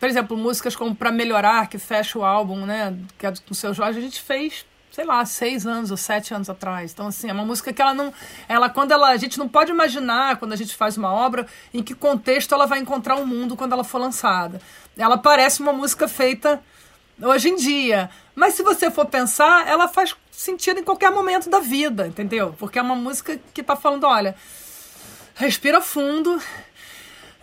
por 0.00 0.08
exemplo, 0.08 0.38
músicas 0.38 0.74
como 0.74 0.94
Pra 0.94 1.12
Melhorar, 1.12 1.68
que 1.68 1.78
fecha 1.78 2.18
o 2.18 2.24
álbum, 2.24 2.64
né? 2.64 2.96
Que 3.18 3.26
é 3.26 3.30
do 3.30 3.54
seu 3.54 3.74
Jorge, 3.74 3.98
a 3.98 4.02
gente 4.02 4.22
fez 4.22 4.64
sei 4.94 5.04
lá, 5.04 5.24
seis 5.24 5.66
anos 5.66 5.90
ou 5.90 5.96
sete 5.96 6.32
anos 6.32 6.48
atrás. 6.48 6.92
Então, 6.92 7.08
assim, 7.08 7.28
é 7.28 7.32
uma 7.32 7.44
música 7.44 7.72
que 7.72 7.82
ela 7.82 7.92
não. 7.92 8.14
Ela, 8.48 8.70
quando 8.70 8.92
ela. 8.92 9.10
A 9.10 9.16
gente 9.16 9.38
não 9.38 9.48
pode 9.48 9.72
imaginar, 9.72 10.36
quando 10.36 10.52
a 10.52 10.56
gente 10.56 10.74
faz 10.76 10.96
uma 10.96 11.12
obra, 11.12 11.46
em 11.72 11.82
que 11.82 11.94
contexto 11.94 12.54
ela 12.54 12.64
vai 12.64 12.78
encontrar 12.78 13.16
o 13.16 13.22
um 13.22 13.26
mundo 13.26 13.56
quando 13.56 13.72
ela 13.72 13.82
for 13.82 13.98
lançada. 13.98 14.60
Ela 14.96 15.18
parece 15.18 15.60
uma 15.60 15.72
música 15.72 16.06
feita 16.06 16.62
hoje 17.20 17.48
em 17.48 17.56
dia. 17.56 18.08
Mas 18.36 18.54
se 18.54 18.62
você 18.62 18.88
for 18.88 19.06
pensar, 19.06 19.66
ela 19.66 19.88
faz 19.88 20.14
sentido 20.30 20.78
em 20.78 20.84
qualquer 20.84 21.10
momento 21.10 21.50
da 21.50 21.58
vida, 21.58 22.06
entendeu? 22.06 22.54
Porque 22.56 22.78
é 22.78 22.82
uma 22.82 22.94
música 22.94 23.38
que 23.52 23.64
tá 23.64 23.74
falando, 23.74 24.04
olha, 24.04 24.36
respira 25.34 25.80
fundo, 25.80 26.40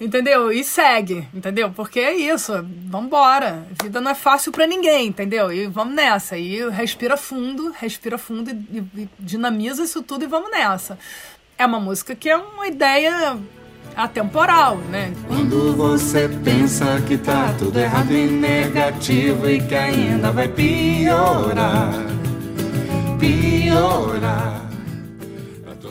Entendeu? 0.01 0.51
E 0.51 0.63
segue, 0.63 1.27
entendeu? 1.31 1.69
Porque 1.69 1.99
é 1.99 2.15
isso, 2.15 2.53
vambora. 2.87 3.67
Vida 3.83 4.01
não 4.01 4.09
é 4.09 4.15
fácil 4.15 4.51
para 4.51 4.65
ninguém, 4.65 5.09
entendeu? 5.09 5.53
E 5.53 5.67
vamos 5.67 5.93
nessa. 5.93 6.35
E 6.35 6.67
respira 6.71 7.15
fundo, 7.15 7.71
respira 7.79 8.17
fundo 8.17 8.49
e, 8.49 8.79
e, 8.79 9.01
e 9.03 9.09
dinamiza 9.19 9.83
isso 9.83 10.01
tudo 10.01 10.23
e 10.23 10.27
vamos 10.27 10.49
nessa. 10.49 10.97
É 11.55 11.63
uma 11.67 11.79
música 11.79 12.15
que 12.15 12.27
é 12.27 12.35
uma 12.35 12.65
ideia 12.65 13.37
atemporal, 13.95 14.77
né? 14.77 15.13
Quando 15.27 15.75
você 15.75 16.27
pensa 16.43 16.99
que 17.07 17.15
tá 17.19 17.53
tudo 17.59 17.77
errado 17.77 18.11
e 18.11 18.25
negativo 18.25 19.47
e 19.47 19.61
que 19.61 19.75
ainda 19.75 20.31
vai 20.31 20.47
piorar, 20.47 21.93
piorar 23.19 24.70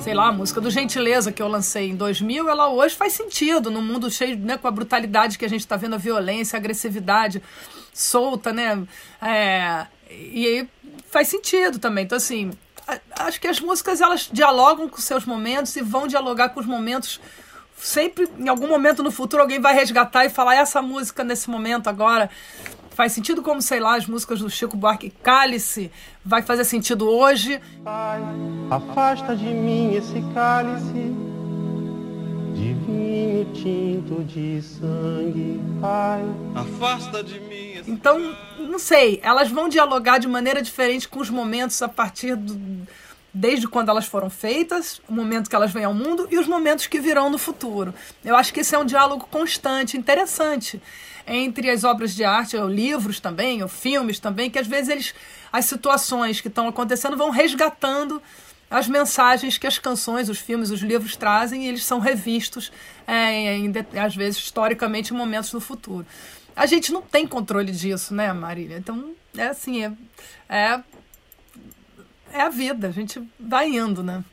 sei 0.01 0.15
lá, 0.15 0.29
a 0.29 0.33
música 0.33 0.61
do 0.61 0.71
Gentileza 0.71 1.31
que 1.31 1.43
eu 1.43 1.49
lancei 1.49 1.91
em 1.91 1.97
2000, 1.97 2.49
ela 2.49 2.69
hoje 2.71 2.95
faz 2.95 3.13
sentido 3.13 3.71
num 3.71 3.83
mundo 3.83 4.11
cheio, 4.11 4.37
né, 4.39 4.57
com 4.57 4.67
a 4.67 4.71
brutalidade 4.71 5.39
que 5.39 5.45
a 5.45 5.49
gente 5.49 5.61
está 5.61 5.77
vendo, 5.77 5.95
a 5.95 5.99
violência, 5.99 6.57
a 6.57 6.59
agressividade 6.59 7.43
solta, 7.93 8.53
né? 8.53 8.83
É, 9.21 9.87
e 10.11 10.47
aí 10.47 10.69
faz 11.11 11.29
sentido 11.29 11.79
também. 11.79 12.05
Então, 12.05 12.17
assim, 12.17 12.51
acho 13.19 13.41
que 13.41 13.47
as 13.47 13.61
músicas 13.61 14.01
elas 14.01 14.29
dialogam 14.33 14.89
com 14.89 14.99
seus 14.99 15.25
momentos 15.25 15.77
e 15.77 15.83
vão 15.83 16.07
dialogar 16.07 16.51
com 16.51 16.61
os 16.61 16.67
momentos. 16.67 17.21
Sempre, 17.77 18.29
em 18.39 18.49
algum 18.49 18.69
momento 18.69 19.03
no 19.03 19.11
futuro, 19.11 19.43
alguém 19.43 19.61
vai 19.61 19.75
resgatar 19.75 20.25
e 20.25 20.31
falar 20.31 20.57
essa 20.57 20.83
música 20.83 21.25
nesse 21.25 21.49
momento 21.49 21.89
agora 21.89 22.31
faz 22.91 23.13
sentido 23.13 23.43
como, 23.43 23.63
sei 23.63 23.81
lá, 23.81 23.97
as 23.97 24.07
músicas 24.07 24.41
do 24.41 24.51
Chico 24.51 24.77
Buarque 24.77 25.11
Cálice 25.23 25.91
vai 26.25 26.43
fazer 26.43 26.65
sentido 26.65 27.09
hoje. 27.09 27.61
Pai, 27.85 28.21
afasta 28.71 29.35
de 29.35 29.47
mim 29.47 29.95
esse 29.95 30.23
cálice 30.35 31.15
de 32.55 32.75
vinho 32.75 33.53
tinto 33.55 34.23
de 34.25 34.61
sangue, 34.61 35.61
Pai. 35.81 36.23
Afasta 36.55 37.23
de 37.23 37.41
mim 37.41 37.73
esse 37.73 37.91
Então, 37.91 38.37
não 38.59 38.79
sei, 38.79 39.21
elas 39.23 39.51
vão 39.51 39.69
dialogar 39.69 40.19
de 40.19 40.29
maneira 40.29 40.61
diferente 40.61 41.09
com 41.09 41.21
os 41.21 41.31
momentos 41.31 41.81
a 41.83 41.89
partir 41.89 42.37
do 42.37 42.59
desde 43.33 43.69
quando 43.69 43.91
elas 43.91 44.07
foram 44.07 44.29
feitas, 44.29 45.01
o 45.09 45.13
momento 45.13 45.49
que 45.49 45.55
elas 45.55 45.71
vêm 45.71 45.85
ao 45.85 45.95
mundo 45.95 46.27
e 46.33 46.37
os 46.37 46.49
momentos 46.49 46.89
que 46.89 46.99
virão 46.99 47.31
no 47.31 47.39
futuro. 47.39 47.95
Eu 48.25 48.35
acho 48.35 48.53
que 48.53 48.59
esse 48.59 48.75
é 48.75 48.79
um 48.79 48.85
diálogo 48.85 49.29
constante, 49.31 49.97
interessante 49.97 50.83
entre 51.31 51.71
as 51.71 51.85
obras 51.85 52.15
de 52.15 52.25
arte, 52.25 52.57
ou 52.57 52.69
livros 52.69 53.21
também, 53.21 53.63
ou 53.63 53.69
filmes 53.69 54.19
também, 54.19 54.51
que 54.51 54.59
às 54.59 54.67
vezes 54.67 54.89
eles, 54.89 55.15
as 55.53 55.65
situações 55.65 56.41
que 56.41 56.49
estão 56.49 56.67
acontecendo 56.67 57.17
vão 57.17 57.31
resgatando 57.31 58.21
as 58.69 58.89
mensagens 58.89 59.57
que 59.57 59.67
as 59.67 59.79
canções, 59.79 60.29
os 60.29 60.39
filmes, 60.39 60.71
os 60.71 60.81
livros 60.81 61.17
trazem 61.17 61.65
e 61.65 61.69
eles 61.69 61.85
são 61.85 62.01
revistos, 62.01 62.73
é, 63.07 63.57
em, 63.57 63.73
às 64.01 64.15
vezes, 64.15 64.41
historicamente, 64.41 65.15
em 65.15 65.17
momentos 65.17 65.53
no 65.53 65.61
futuro. 65.61 66.05
A 66.57 66.67
gente 66.67 66.93
não 66.93 67.01
tem 67.01 67.27
controle 67.27 67.71
disso, 67.71 68.13
né, 68.13 68.33
Marília? 68.33 68.77
Então, 68.77 69.13
é 69.37 69.47
assim, 69.47 69.85
é, 69.85 69.93
é, 70.49 70.81
é 72.33 72.43
a 72.43 72.49
vida, 72.49 72.89
a 72.89 72.93
gente 72.93 73.23
vai 73.39 73.69
indo, 73.69 74.03
né? 74.03 74.25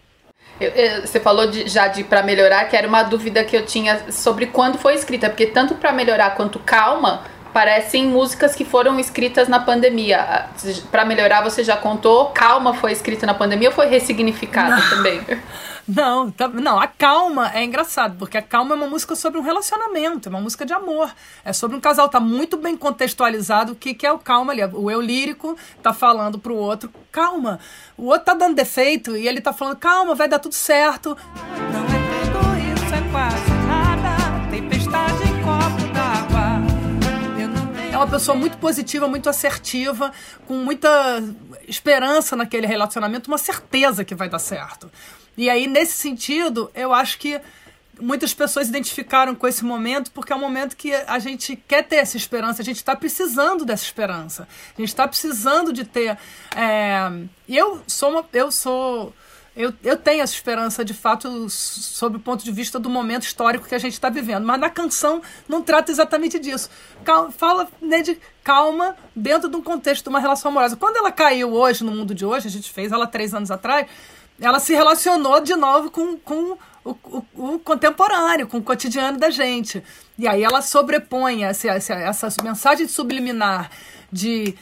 Eu, 0.59 0.69
eu, 0.69 1.01
você 1.01 1.19
falou 1.19 1.47
de, 1.47 1.67
já 1.67 1.87
de 1.87 2.03
para 2.03 2.23
melhorar, 2.23 2.65
que 2.65 2.75
era 2.75 2.87
uma 2.87 3.03
dúvida 3.03 3.43
que 3.43 3.55
eu 3.55 3.65
tinha 3.65 4.11
sobre 4.11 4.47
quando 4.47 4.77
foi 4.77 4.95
escrita, 4.95 5.29
porque 5.29 5.45
tanto 5.45 5.75
para 5.75 5.91
melhorar 5.91 6.31
quanto 6.31 6.59
calma 6.59 7.23
parecem 7.53 8.05
músicas 8.05 8.55
que 8.55 8.63
foram 8.63 8.99
escritas 8.99 9.47
na 9.47 9.59
pandemia. 9.59 10.45
Para 10.91 11.05
melhorar, 11.05 11.41
você 11.41 11.63
já 11.63 11.75
contou? 11.75 12.27
Calma 12.27 12.73
foi 12.73 12.91
escrita 12.91 13.25
na 13.25 13.33
pandemia 13.33 13.69
ou 13.69 13.75
foi 13.75 13.87
ressignificada 13.87 14.79
também? 14.89 15.21
Não, 15.87 16.29
tá, 16.29 16.49
não, 16.49 16.77
a 16.77 16.85
calma 16.85 17.49
é 17.53 17.63
engraçado, 17.63 18.17
porque 18.17 18.37
a 18.37 18.41
calma 18.41 18.75
é 18.75 18.77
uma 18.77 18.87
música 18.87 19.15
sobre 19.15 19.39
um 19.39 19.41
relacionamento, 19.41 20.27
é 20.27 20.29
uma 20.29 20.41
música 20.41 20.65
de 20.65 20.73
amor. 20.73 21.09
É 21.45 21.53
sobre 21.53 21.77
um 21.77 21.79
casal, 21.79 22.09
tá 22.09 22.19
muito 22.19 22.57
bem 22.57 22.75
contextualizado 22.75 23.71
o 23.71 23.75
que, 23.75 23.93
que 23.93 24.05
é 24.05 24.11
o 24.11 24.19
calma 24.19 24.51
ali. 24.51 24.61
O 24.73 24.91
eu 24.91 24.99
lírico 24.99 25.55
tá 25.81 25.93
falando 25.93 26.37
pro 26.37 26.55
outro, 26.55 26.91
calma. 27.09 27.57
O 27.95 28.07
outro 28.07 28.25
tá 28.25 28.33
dando 28.33 28.55
defeito 28.55 29.15
e 29.15 29.27
ele 29.27 29.39
tá 29.39 29.53
falando, 29.53 29.77
calma, 29.77 30.13
vai 30.13 30.27
dar 30.27 30.39
tudo 30.39 30.55
certo. 30.55 31.17
Não 31.71 31.85
é 31.85 32.21
tudo 32.25 32.83
isso, 32.83 32.93
é 32.93 33.11
quase 33.11 33.51
nada. 33.65 34.49
Tempestade 34.51 35.23
em 35.23 35.41
copo 35.41 35.93
d'água. 35.93 36.77
É 37.93 37.97
uma 37.97 38.07
pessoa 38.07 38.37
muito 38.37 38.57
positiva, 38.57 39.07
muito 39.07 39.27
assertiva, 39.27 40.11
com 40.45 40.55
muita 40.55 40.89
esperança 41.67 42.35
naquele 42.35 42.67
relacionamento, 42.67 43.27
uma 43.27 43.39
certeza 43.39 44.05
que 44.05 44.13
vai 44.13 44.29
dar 44.29 44.37
certo. 44.37 44.91
E 45.37 45.49
aí, 45.49 45.67
nesse 45.67 45.93
sentido, 45.93 46.71
eu 46.73 46.91
acho 46.93 47.19
que 47.19 47.39
muitas 47.99 48.33
pessoas 48.33 48.67
identificaram 48.67 49.33
com 49.35 49.47
esse 49.47 49.63
momento 49.63 50.11
porque 50.11 50.31
é 50.31 50.35
um 50.35 50.39
momento 50.39 50.75
que 50.75 50.93
a 50.93 51.19
gente 51.19 51.55
quer 51.55 51.83
ter 51.83 51.97
essa 51.97 52.17
esperança, 52.17 52.61
a 52.61 52.65
gente 52.65 52.77
está 52.77 52.95
precisando 52.95 53.65
dessa 53.65 53.83
esperança, 53.83 54.47
a 54.75 54.81
gente 54.81 54.89
está 54.89 55.07
precisando 55.07 55.71
de 55.71 55.83
ter. 55.83 56.17
É... 56.55 57.11
Eu 57.47 57.81
sou 57.87 58.11
uma, 58.11 58.25
eu 58.33 58.51
sou 58.51 59.13
eu, 59.57 59.73
eu 59.83 59.97
tenho 59.97 60.21
essa 60.21 60.33
esperança 60.33 60.85
de 60.85 60.93
fato 60.93 61.49
sob 61.49 62.17
o 62.17 62.19
ponto 62.19 62.45
de 62.45 62.51
vista 62.51 62.79
do 62.79 62.91
momento 62.91 63.23
histórico 63.23 63.67
que 63.67 63.73
a 63.73 63.79
gente 63.79 63.93
está 63.93 64.07
vivendo, 64.07 64.45
mas 64.45 64.59
na 64.59 64.69
canção 64.69 65.19
não 65.49 65.63
trata 65.63 65.91
exatamente 65.91 66.37
disso. 66.37 66.69
Calma, 67.03 67.31
fala 67.31 67.67
né, 67.81 68.03
de 68.03 68.19
calma 68.43 68.95
dentro 69.15 69.49
de 69.49 69.55
um 69.55 69.61
contexto 69.63 70.03
de 70.03 70.09
uma 70.09 70.19
relação 70.19 70.51
amorosa. 70.51 70.75
Quando 70.75 70.97
ela 70.97 71.11
caiu 71.11 71.53
hoje 71.53 71.83
no 71.83 71.91
mundo 71.91 72.13
de 72.13 72.23
hoje, 72.23 72.47
a 72.47 72.51
gente 72.51 72.71
fez 72.71 72.91
ela 72.91 73.07
três 73.07 73.33
anos 73.33 73.49
atrás 73.49 73.87
ela 74.39 74.59
se 74.59 74.73
relacionou 74.73 75.39
de 75.39 75.55
novo 75.55 75.89
com, 75.89 76.17
com 76.17 76.57
o, 76.83 76.91
o, 76.91 77.25
o, 77.33 77.59
contemporâneo, 77.59 78.47
com 78.47 78.57
o 78.57 78.63
cotidiano 78.63 79.17
da 79.17 79.29
gente. 79.29 79.83
E 80.17 80.27
aí 80.27 80.43
ela 80.43 80.61
sobrepõe 80.61 81.43
essa, 81.43 81.69
essa, 81.69 81.93
essa 81.93 82.43
mensagem 82.43 82.87
subliminar 82.87 83.69
de 84.11 84.55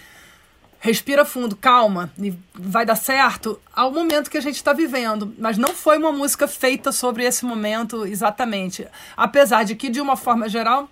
respira 0.86 1.25
fundo, 1.25 1.55
calma, 1.55 2.13
e 2.15 2.32
vai 2.53 2.86
dar 2.86 2.96
certo, 2.96 3.60
ao 3.75 3.91
momento 3.91 4.29
que 4.29 4.38
a 4.38 4.41
gente 4.41 4.58
está 4.58 4.72
vivendo. 4.72 5.34
Mas 5.39 5.58
não 5.58 5.70
foi 5.70 5.98
uma 5.98 6.12
música 6.12 6.48
feita 6.48 6.91
sobre 6.91 7.24
esse 7.25 7.44
momento 7.44 8.05
exatamente. 8.05 8.88
Apesar 9.17 9.63
de 9.63 9.75
que, 9.75 9.89
de 9.89 10.00
uma 10.00 10.15
forma 10.15 10.48
geral, 10.48 10.88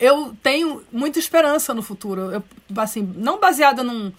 eu 0.00 0.34
tenho 0.42 0.82
muita 0.90 1.18
esperança 1.18 1.74
no 1.74 1.82
futuro. 1.82 2.32
Eu, 2.32 2.42
assim, 2.78 3.02
não 3.16 3.38
baseada 3.38 3.82
num, 3.82 4.10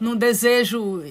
num 0.00 0.16
desejo. 0.16 1.04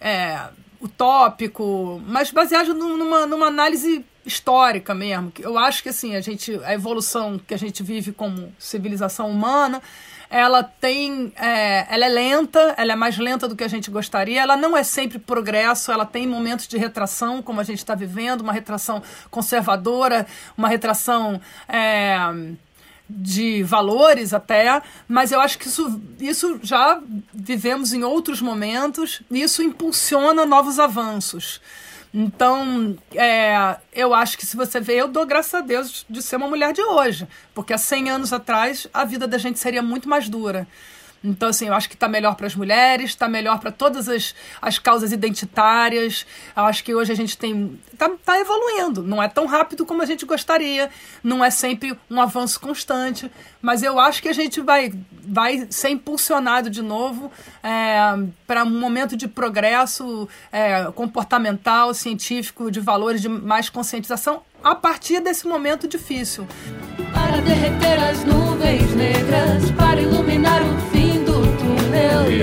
É, 0.00 0.48
utópico, 0.80 2.00
mas 2.06 2.30
baseado 2.30 2.74
numa, 2.74 3.26
numa 3.26 3.46
análise 3.46 4.04
histórica 4.24 4.94
mesmo. 4.94 5.32
Eu 5.38 5.58
acho 5.58 5.82
que 5.82 5.88
assim, 5.88 6.14
a 6.14 6.20
gente 6.20 6.54
a 6.64 6.74
evolução 6.74 7.40
que 7.44 7.54
a 7.54 7.58
gente 7.58 7.82
vive 7.82 8.12
como 8.12 8.52
civilização 8.58 9.30
humana, 9.30 9.82
ela 10.30 10.62
tem 10.62 11.32
é, 11.36 11.86
ela 11.88 12.04
é 12.04 12.08
lenta, 12.08 12.74
ela 12.76 12.92
é 12.92 12.96
mais 12.96 13.16
lenta 13.16 13.48
do 13.48 13.56
que 13.56 13.64
a 13.64 13.68
gente 13.68 13.90
gostaria, 13.90 14.42
ela 14.42 14.56
não 14.56 14.76
é 14.76 14.82
sempre 14.82 15.18
progresso, 15.18 15.90
ela 15.90 16.04
tem 16.04 16.26
momentos 16.26 16.68
de 16.68 16.76
retração, 16.76 17.42
como 17.42 17.60
a 17.60 17.64
gente 17.64 17.78
está 17.78 17.94
vivendo, 17.94 18.42
uma 18.42 18.52
retração 18.52 19.02
conservadora, 19.30 20.26
uma 20.56 20.68
retração 20.68 21.40
é, 21.66 22.18
de 23.08 23.62
valores 23.62 24.34
até, 24.34 24.82
mas 25.06 25.32
eu 25.32 25.40
acho 25.40 25.58
que 25.58 25.66
isso, 25.66 26.00
isso 26.20 26.60
já 26.62 27.00
vivemos 27.32 27.92
em 27.92 28.04
outros 28.04 28.40
momentos 28.40 29.22
e 29.30 29.40
isso 29.40 29.62
impulsiona 29.62 30.44
novos 30.44 30.78
avanços. 30.78 31.60
Então, 32.12 32.96
é, 33.14 33.76
eu 33.92 34.14
acho 34.14 34.38
que 34.38 34.46
se 34.46 34.56
você 34.56 34.80
ver, 34.80 34.96
eu 34.96 35.08
dou 35.08 35.26
graças 35.26 35.54
a 35.54 35.60
Deus 35.60 36.06
de 36.08 36.22
ser 36.22 36.36
uma 36.36 36.48
mulher 36.48 36.72
de 36.72 36.82
hoje, 36.82 37.28
porque 37.54 37.72
há 37.72 37.78
100 37.78 38.10
anos 38.10 38.32
atrás 38.32 38.86
a 38.92 39.04
vida 39.04 39.26
da 39.26 39.38
gente 39.38 39.58
seria 39.58 39.82
muito 39.82 40.08
mais 40.08 40.28
dura. 40.28 40.66
Então, 41.22 41.48
assim, 41.48 41.66
eu 41.66 41.74
acho 41.74 41.88
que 41.88 41.94
está 41.94 42.08
melhor 42.08 42.34
para 42.36 42.46
as 42.46 42.54
mulheres, 42.54 43.10
está 43.10 43.28
melhor 43.28 43.58
para 43.58 43.72
todas 43.72 44.08
as, 44.08 44.34
as 44.62 44.78
causas 44.78 45.12
identitárias. 45.12 46.24
Eu 46.56 46.64
acho 46.64 46.84
que 46.84 46.94
hoje 46.94 47.12
a 47.12 47.16
gente 47.16 47.36
tem. 47.36 47.78
Está 47.92 48.10
tá 48.24 48.38
evoluindo. 48.38 49.02
Não 49.02 49.22
é 49.22 49.28
tão 49.28 49.46
rápido 49.46 49.84
como 49.84 50.02
a 50.02 50.06
gente 50.06 50.24
gostaria, 50.24 50.90
não 51.22 51.44
é 51.44 51.50
sempre 51.50 51.98
um 52.08 52.20
avanço 52.20 52.60
constante, 52.60 53.30
mas 53.60 53.82
eu 53.82 53.98
acho 53.98 54.22
que 54.22 54.28
a 54.28 54.32
gente 54.32 54.60
vai, 54.60 54.92
vai 55.12 55.66
ser 55.70 55.90
impulsionado 55.90 56.70
de 56.70 56.82
novo 56.82 57.32
é, 57.62 57.98
para 58.46 58.64
um 58.64 58.78
momento 58.78 59.16
de 59.16 59.26
progresso 59.26 60.28
é, 60.52 60.84
comportamental, 60.92 61.92
científico, 61.92 62.70
de 62.70 62.80
valores, 62.80 63.20
de 63.20 63.28
mais 63.28 63.68
conscientização 63.68 64.42
a 64.62 64.74
partir 64.74 65.20
desse 65.20 65.46
momento 65.46 65.86
difícil. 65.86 66.46
Para 67.12 67.40
derreter 67.40 68.02
as 68.02 68.24
nuvens 68.24 68.94
negras, 68.94 69.70
para 69.72 70.00
iluminar 70.00 70.62
o 70.62 70.90
fim 70.90 71.07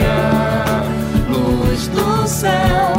a 0.01 0.83
luz 1.29 1.87
do 1.87 2.27
céu. 2.27 2.93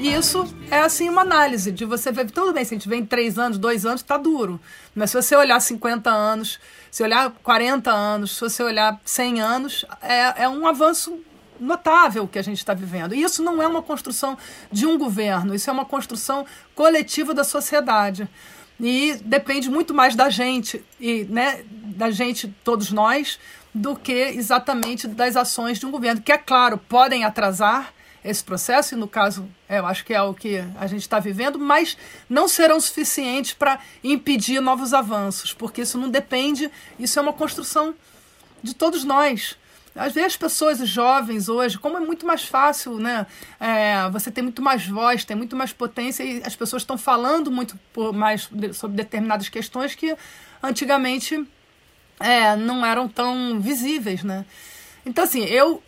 Isso 0.00 0.46
é 0.70 0.80
assim 0.80 1.08
uma 1.08 1.22
análise 1.22 1.72
de 1.72 1.84
você 1.84 2.12
ver, 2.12 2.30
tudo 2.30 2.52
bem, 2.52 2.64
se 2.64 2.74
a 2.74 2.78
gente 2.78 2.88
vê 2.88 2.96
em 2.96 3.06
três 3.06 3.38
anos, 3.38 3.58
dois 3.58 3.86
anos, 3.86 4.02
tá 4.02 4.16
duro. 4.16 4.60
Mas 4.94 5.10
se 5.10 5.20
você 5.20 5.34
olhar 5.34 5.58
50 5.60 6.10
anos, 6.10 6.58
se 6.90 7.02
olhar 7.02 7.30
40 7.42 7.90
anos, 7.90 8.32
se 8.32 8.40
você 8.40 8.62
olhar 8.62 9.00
100 9.04 9.40
anos, 9.40 9.84
é, 10.02 10.44
é 10.44 10.48
um 10.48 10.66
avanço 10.66 11.18
notável 11.60 12.26
que 12.28 12.38
a 12.38 12.42
gente 12.42 12.58
está 12.58 12.74
vivendo. 12.74 13.14
E 13.14 13.22
isso 13.22 13.42
não 13.42 13.62
é 13.62 13.66
uma 13.66 13.82
construção 13.82 14.36
de 14.70 14.86
um 14.86 14.96
governo, 14.96 15.54
isso 15.54 15.68
é 15.68 15.72
uma 15.72 15.84
construção 15.84 16.46
coletiva 16.74 17.34
da 17.34 17.44
sociedade. 17.44 18.28
E 18.80 19.14
depende 19.24 19.68
muito 19.68 19.92
mais 19.92 20.14
da 20.14 20.30
gente, 20.30 20.84
e 21.00 21.24
né, 21.24 21.64
da 21.70 22.10
gente, 22.10 22.54
todos 22.62 22.92
nós, 22.92 23.38
do 23.74 23.94
que 23.96 24.12
exatamente 24.12 25.06
das 25.06 25.36
ações 25.36 25.78
de 25.78 25.86
um 25.86 25.90
governo, 25.90 26.20
que, 26.20 26.32
é 26.32 26.38
claro, 26.38 26.78
podem 26.78 27.24
atrasar 27.24 27.92
esse 28.24 28.42
processo, 28.42 28.94
e 28.94 28.98
no 28.98 29.06
caso, 29.06 29.48
eu 29.68 29.86
acho 29.86 30.04
que 30.04 30.12
é 30.12 30.20
o 30.20 30.34
que 30.34 30.58
a 30.78 30.86
gente 30.86 31.02
está 31.02 31.18
vivendo, 31.18 31.58
mas 31.58 31.96
não 32.28 32.48
serão 32.48 32.80
suficientes 32.80 33.52
para 33.52 33.78
impedir 34.02 34.60
novos 34.60 34.92
avanços, 34.92 35.52
porque 35.52 35.82
isso 35.82 35.96
não 35.96 36.10
depende, 36.10 36.70
isso 36.98 37.18
é 37.18 37.22
uma 37.22 37.32
construção 37.32 37.94
de 38.62 38.74
todos 38.74 39.04
nós. 39.04 39.56
Às 39.94 40.12
vezes 40.12 40.32
as 40.32 40.36
pessoas 40.36 40.78
jovens 40.86 41.48
hoje, 41.48 41.78
como 41.78 41.96
é 41.96 42.00
muito 42.00 42.24
mais 42.24 42.44
fácil, 42.44 42.98
né? 42.98 43.26
É, 43.58 44.08
você 44.10 44.30
tem 44.30 44.44
muito 44.44 44.62
mais 44.62 44.86
voz, 44.86 45.24
tem 45.24 45.36
muito 45.36 45.56
mais 45.56 45.72
potência 45.72 46.22
e 46.22 46.42
as 46.44 46.54
pessoas 46.54 46.82
estão 46.82 46.96
falando 46.96 47.50
muito 47.50 47.76
mais 48.14 48.48
sobre 48.74 48.96
determinadas 48.96 49.48
questões 49.48 49.94
que 49.96 50.14
antigamente 50.62 51.44
é, 52.20 52.56
não 52.56 52.84
eram 52.84 53.08
tão 53.08 53.60
visíveis, 53.60 54.22
né? 54.22 54.44
Então, 55.04 55.24
assim, 55.24 55.44
eu 55.44 55.82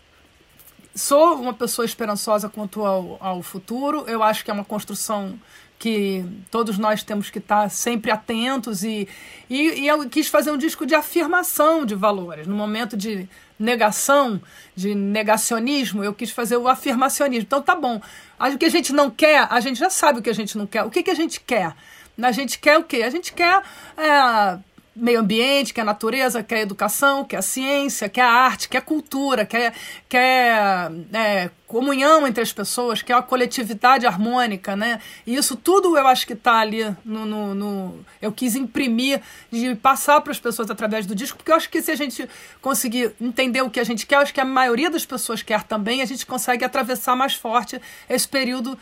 sou 0.95 1.35
uma 1.35 1.53
pessoa 1.53 1.85
esperançosa 1.85 2.49
quanto 2.49 2.85
ao, 2.85 3.16
ao 3.21 3.43
futuro. 3.43 4.05
Eu 4.07 4.23
acho 4.23 4.45
que 4.45 4.51
é 4.51 4.55
uma 4.55 4.64
construção 4.64 5.38
que 5.79 6.23
todos 6.51 6.77
nós 6.77 7.03
temos 7.03 7.31
que 7.31 7.38
estar 7.38 7.71
sempre 7.71 8.11
atentos 8.11 8.85
e, 8.85 9.09
e, 9.49 9.81
e, 9.81 9.88
eu 9.88 10.07
quis 10.11 10.29
fazer 10.29 10.51
um 10.51 10.59
disco 10.59 10.85
de 10.85 10.95
afirmação 10.95 11.87
de 11.87 11.95
valores. 11.95 12.47
No 12.47 12.55
momento 12.55 12.99
de 12.99 13.27
negação, 13.59 14.40
de 14.77 14.95
negacionismo, 14.95 16.05
eu 16.05 16.12
quis 16.12 16.31
fazer 16.31 16.59
o 16.59 16.69
afirmacionismo. 16.69 17.47
Então 17.47 17.62
tá 17.62 17.75
bom. 17.75 17.99
O 18.38 18.59
que 18.59 18.66
a 18.66 18.71
gente 18.71 18.93
não 18.93 19.11
quer, 19.11 19.47
a 19.51 19.59
gente 19.61 19.79
já 19.79 19.88
sabe 19.88 20.19
o 20.19 20.23
que 20.23 20.29
a 20.29 20.35
gente 20.35 20.59
não 20.59 20.66
quer. 20.66 20.83
O 20.83 20.90
que, 20.90 21.03
que 21.03 21.11
a 21.11 21.14
gente 21.14 21.40
quer? 21.40 21.75
A 22.23 22.33
gente 22.33 22.59
quer 22.59 22.77
o 22.77 22.85
quê? 22.85 23.03
A 23.03 23.09
gente 23.09 23.33
quer 23.33 23.62
é, 23.97 24.59
meio 24.94 25.20
ambiente, 25.20 25.72
quer 25.72 25.85
natureza, 25.85 26.42
quer 26.42 26.61
educação, 26.61 27.24
quer 27.24 27.42
ciência, 27.42 28.09
quer 28.09 28.22
arte, 28.22 28.68
quer 28.68 28.83
cultura, 28.83 29.46
quer, 29.46 29.72
quer 30.09 30.90
é, 31.12 31.50
comunhão 31.66 32.26
entre 32.26 32.42
as 32.42 32.53
pessoas, 32.53 33.00
quer 33.00 33.14
uma 33.14 33.22
coletividade 33.22 34.05
harmônica, 34.05 34.74
né? 34.74 35.00
E 35.24 35.37
isso 35.37 35.57
tudo 35.57 35.96
eu 35.96 36.07
acho 36.07 36.26
que 36.26 36.33
está 36.33 36.59
ali 36.59 36.85
no, 37.05 37.24
no, 37.24 37.55
no, 37.55 38.05
Eu 38.20 38.33
quis 38.33 38.57
imprimir, 38.57 39.22
de 39.50 39.74
passar 39.76 40.20
para 40.20 40.33
as 40.33 40.40
pessoas 40.40 40.68
através 40.70 41.07
do 41.07 41.14
disco, 41.14 41.38
porque 41.38 41.53
eu 41.53 41.57
acho 41.57 41.70
que 41.70 41.81
se 41.81 41.92
a 41.92 41.96
gente 41.96 42.29
conseguir 42.61 43.14
entender 43.20 43.62
o 43.62 43.70
que 43.70 43.79
a 43.79 43.85
gente 43.85 44.05
quer, 44.07 44.16
acho 44.16 44.35
que 44.35 44.40
a 44.40 44.44
maioria 44.44 44.90
das 44.90 45.07
pessoas 45.07 45.42
quer 45.42 45.62
também, 45.62 46.03
a 46.03 46.07
gente 46.07 46.26
consegue 46.26 46.64
atravessar 46.64 47.14
mais 47.14 47.35
forte 47.35 47.81
esse 48.09 48.26
período 48.26 48.76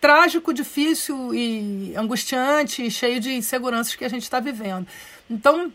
trágico, 0.00 0.52
difícil 0.52 1.32
e 1.32 1.94
angustiante, 1.96 2.90
cheio 2.90 3.20
de 3.20 3.34
inseguranças 3.34 3.94
que 3.94 4.04
a 4.04 4.08
gente 4.08 4.24
está 4.24 4.40
vivendo. 4.40 4.84
Então, 5.32 5.72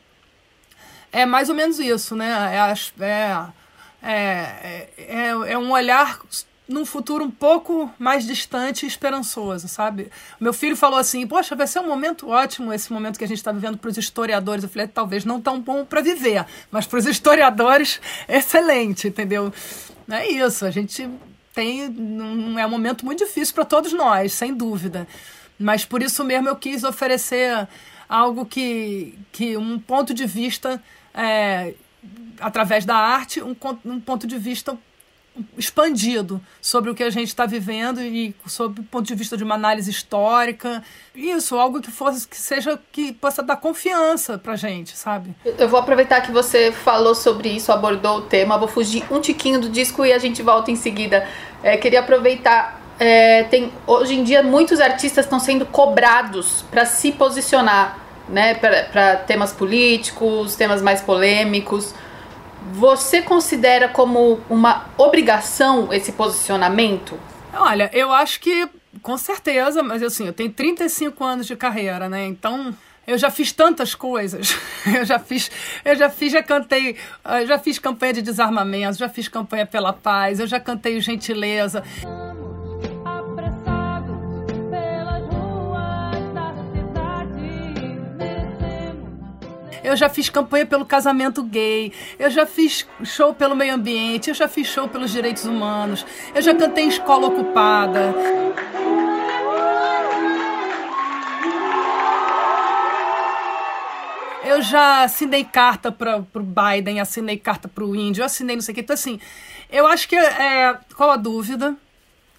é 1.12 1.26
mais 1.26 1.50
ou 1.50 1.56
menos 1.56 1.80
isso, 1.80 2.16
né? 2.16 2.54
É, 2.54 3.04
é, 3.04 3.48
é, 4.04 4.90
é, 4.98 5.28
é 5.30 5.58
um 5.58 5.72
olhar 5.72 6.20
num 6.68 6.86
futuro 6.86 7.24
um 7.24 7.32
pouco 7.32 7.92
mais 7.98 8.26
distante 8.26 8.84
e 8.84 8.88
esperançoso, 8.88 9.68
sabe? 9.68 10.12
Meu 10.40 10.54
filho 10.54 10.76
falou 10.76 11.00
assim: 11.00 11.26
Poxa, 11.26 11.56
vai 11.56 11.66
ser 11.66 11.80
um 11.80 11.88
momento 11.88 12.30
ótimo 12.30 12.72
esse 12.72 12.94
momento 12.94 13.18
que 13.18 13.24
a 13.24 13.28
gente 13.28 13.40
está 13.40 13.52
vivendo 13.52 13.78
para 13.78 13.90
os 13.90 13.98
historiadores. 13.98 14.64
Eu 14.64 14.70
falei: 14.70 14.88
Talvez 14.88 15.26
não 15.26 15.42
tão 15.42 15.60
bom 15.60 15.84
para 15.84 16.02
viver, 16.02 16.46
mas 16.70 16.86
para 16.86 17.00
os 17.00 17.06
historiadores, 17.08 18.00
excelente, 18.28 19.08
entendeu? 19.08 19.52
É 20.10 20.30
isso, 20.30 20.66
a 20.66 20.72
gente 20.72 21.10
tem. 21.54 21.90
Não 21.90 22.60
é 22.60 22.66
um 22.66 22.70
momento 22.70 23.04
muito 23.04 23.26
difícil 23.26 23.56
para 23.56 23.66
todos 23.66 23.92
nós, 23.94 24.34
sem 24.34 24.54
dúvida. 24.54 25.08
Mas 25.58 25.84
por 25.84 26.04
isso 26.04 26.24
mesmo 26.24 26.48
eu 26.48 26.56
quis 26.56 26.84
oferecer 26.84 27.68
algo 28.08 28.46
que, 28.46 29.18
que 29.32 29.58
um 29.58 29.80
ponto 29.80 30.14
de 30.14 30.26
vista, 30.26 30.82
é, 31.14 31.74
através 32.40 32.86
da 32.86 32.96
arte, 32.96 33.42
um, 33.42 33.56
um 33.86 34.00
ponto 34.00 34.26
de 34.26 34.38
vista 34.38 34.78
expandido 35.58 36.42
sobre 36.62 36.90
o 36.90 36.96
que 36.96 37.04
a 37.04 37.10
gente 37.10 37.28
está 37.28 37.46
vivendo 37.46 38.02
e 38.02 38.36
sob 38.46 38.82
o 38.82 38.84
ponto 38.84 39.06
de 39.06 39.16
vista 39.16 39.38
de 39.38 39.44
uma 39.44 39.56
análise 39.56 39.90
histórica. 39.90 40.84
Isso, 41.14 41.56
algo 41.56 41.82
que 41.82 41.92
fosse 41.92 42.28
que 42.28 42.38
seja 42.38 42.80
que 42.92 43.12
possa 43.14 43.44
dar 43.44 43.58
confiança 43.58 44.38
pra 44.38 44.56
gente, 44.56 44.98
sabe? 44.98 45.36
Eu 45.46 45.70
vou 45.70 45.80
aproveitar 45.80 46.22
que 46.22 46.32
você 46.32 46.72
falou 46.72 47.14
sobre 47.14 47.50
isso, 47.50 47.72
abordou 47.72 48.18
o 48.18 48.22
tema, 48.22 48.58
vou 48.58 48.68
fugir 48.68 49.04
um 49.12 49.22
tiquinho 49.22 49.60
do 49.60 49.70
disco 49.70 50.06
e 50.06 50.12
a 50.12 50.18
gente 50.18 50.42
volta 50.42 50.72
em 50.72 50.76
seguida. 50.76 51.28
É, 51.64 51.78
queria 51.78 52.00
aproveitar 52.00 52.77
é, 53.00 53.44
tem, 53.44 53.72
hoje 53.86 54.16
em 54.16 54.24
dia 54.24 54.42
muitos 54.42 54.80
artistas 54.80 55.26
estão 55.26 55.40
sendo 55.40 55.66
cobrados 55.66 56.64
para 56.72 56.86
se 56.86 57.12
posicionar 57.12 58.00
né, 58.28 58.56
para 58.56 59.16
temas 59.18 59.54
políticos, 59.54 60.56
temas 60.56 60.82
mais 60.82 61.02
polêmicos. 61.02 61.94
Você 62.74 63.22
considera 63.22 63.88
como 63.88 64.40
uma 64.50 64.88
obrigação 64.98 65.94
esse 65.94 66.12
posicionamento? 66.12 67.18
Olha, 67.54 67.90
eu 67.94 68.12
acho 68.12 68.40
que 68.40 68.68
com 69.02 69.18
certeza, 69.18 69.82
mas 69.82 70.04
assim, 70.04 70.26
eu 70.26 70.34
tenho 70.34 70.52
35 70.52 71.24
anos 71.24 71.48
de 71.48 71.56
carreira, 71.56 72.10
né? 72.10 72.26
Então, 72.26 72.76
eu 73.06 73.18
já 73.18 73.32
fiz 73.32 73.54
tantas 73.54 73.96
coisas. 73.96 74.58
Eu 74.86 75.04
já 75.04 75.20
fiz, 75.20 75.52
eu 75.84 75.98
já 75.98 76.10
fiz, 76.10 76.32
já 76.32 76.42
cantei, 76.42 76.96
eu 77.42 77.46
já 77.46 77.60
fiz 77.60 77.78
campanha 77.78 78.14
de 78.14 78.22
desarmamento, 78.22 78.98
já 78.98 79.10
fiz 79.10 79.28
campanha 79.28 79.66
pela 79.66 79.92
paz, 79.92 80.40
eu 80.40 80.48
já 80.48 80.62
cantei 80.62 81.02
gentileza. 81.02 81.84
Eu 89.88 89.96
já 89.96 90.10
fiz 90.10 90.30
campanha 90.30 90.66
pelo 90.66 90.86
casamento 90.86 91.42
gay, 91.42 91.94
eu 92.20 92.30
já 92.30 92.46
fiz 92.46 92.86
show 93.06 93.34
pelo 93.34 93.56
meio 93.56 93.74
ambiente, 93.74 94.30
eu 94.30 94.34
já 94.34 94.48
fiz 94.48 94.68
show 94.68 94.90
pelos 94.90 95.12
direitos 95.12 95.46
humanos, 95.46 96.06
eu 96.36 96.42
já 96.42 96.54
cantei 96.54 96.84
em 96.84 96.90
escola 96.90 97.28
ocupada. 97.28 98.14
Eu 104.44 104.62
já 104.62 105.04
assinei 105.04 105.46
carta 105.46 105.90
para 105.90 106.18
o 106.18 106.40
Biden, 106.42 107.00
assinei 107.00 107.38
carta 107.38 107.70
para 107.70 107.86
o 107.86 107.96
Índio, 107.96 108.26
assinei 108.26 108.56
não 108.56 108.62
sei 108.64 108.74
o 108.74 108.76
que. 108.76 108.82
Então, 108.82 108.94
assim, 108.94 109.20
eu 109.70 109.88
acho 109.88 110.08
que 110.10 110.18
é, 110.18 110.78
qual 110.96 111.12
a 111.12 111.18
dúvida? 111.18 111.78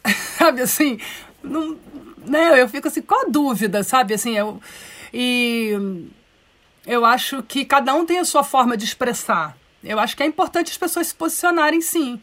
sabe 0.36 0.60
assim? 0.60 0.98
Não, 1.42 1.78
né? 2.26 2.60
Eu 2.60 2.68
fico 2.68 2.88
assim, 2.88 3.00
qual 3.00 3.22
a 3.22 3.30
dúvida, 3.30 3.82
sabe? 3.82 4.14
Assim, 4.14 4.36
eu, 4.36 4.60
e 5.12 6.08
eu 6.88 7.04
acho 7.04 7.42
que 7.42 7.66
cada 7.66 7.94
um 7.94 8.06
tem 8.06 8.18
a 8.18 8.24
sua 8.24 8.42
forma 8.42 8.74
de 8.74 8.84
expressar. 8.84 9.54
Eu 9.84 10.00
acho 10.00 10.16
que 10.16 10.22
é 10.22 10.26
importante 10.26 10.72
as 10.72 10.78
pessoas 10.78 11.08
se 11.08 11.14
posicionarem 11.14 11.82
sim. 11.82 12.20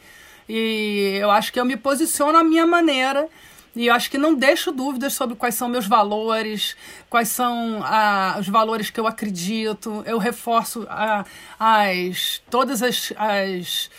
E 0.50 1.20
eu 1.22 1.30
acho 1.30 1.54
que 1.54 1.60
eu 1.60 1.64
me 1.64 1.78
posiciono 1.78 2.36
à 2.36 2.44
minha 2.44 2.66
maneira. 2.66 3.30
E 3.76 3.86
eu 3.88 3.94
acho 3.94 4.10
que 4.10 4.18
não 4.18 4.34
deixo 4.34 4.72
dúvidas 4.72 5.14
sobre 5.14 5.36
quais 5.36 5.54
são 5.54 5.70
meus 5.70 5.86
valores, 5.86 6.76
quais 7.10 7.28
são 7.28 7.80
ah, 7.84 8.38
os 8.40 8.48
valores 8.48 8.90
que 8.90 9.00
eu 9.00 9.06
acredito. 9.06 10.02
Eu 10.04 10.18
reforço 10.18 10.88
ah, 10.90 11.24
as, 11.60 12.42
todas 12.50 12.82
as, 12.82 13.14
as 13.18 13.92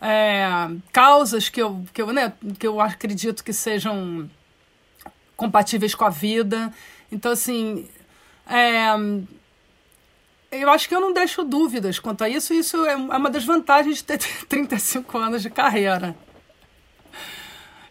é, 0.00 0.46
causas 0.90 1.50
que 1.50 1.60
eu, 1.60 1.84
que, 1.92 2.00
eu, 2.00 2.12
né, 2.12 2.32
que 2.58 2.66
eu 2.66 2.80
acredito 2.80 3.44
que 3.44 3.52
sejam 3.52 4.30
compatíveis 5.36 5.94
com 5.94 6.06
a 6.06 6.10
vida. 6.10 6.72
Então, 7.12 7.32
assim, 7.32 7.86
é, 8.46 8.88
eu 10.60 10.70
acho 10.70 10.88
que 10.88 10.94
eu 10.94 11.00
não 11.00 11.12
deixo 11.12 11.42
dúvidas 11.42 11.98
quanto 11.98 12.24
a 12.24 12.28
isso. 12.28 12.52
Isso 12.54 12.84
é 12.86 12.96
uma 12.96 13.30
das 13.30 13.44
vantagens 13.44 13.98
de 13.98 14.04
ter 14.04 14.18
35 14.48 15.18
anos 15.18 15.42
de 15.42 15.50
carreira. 15.50 16.16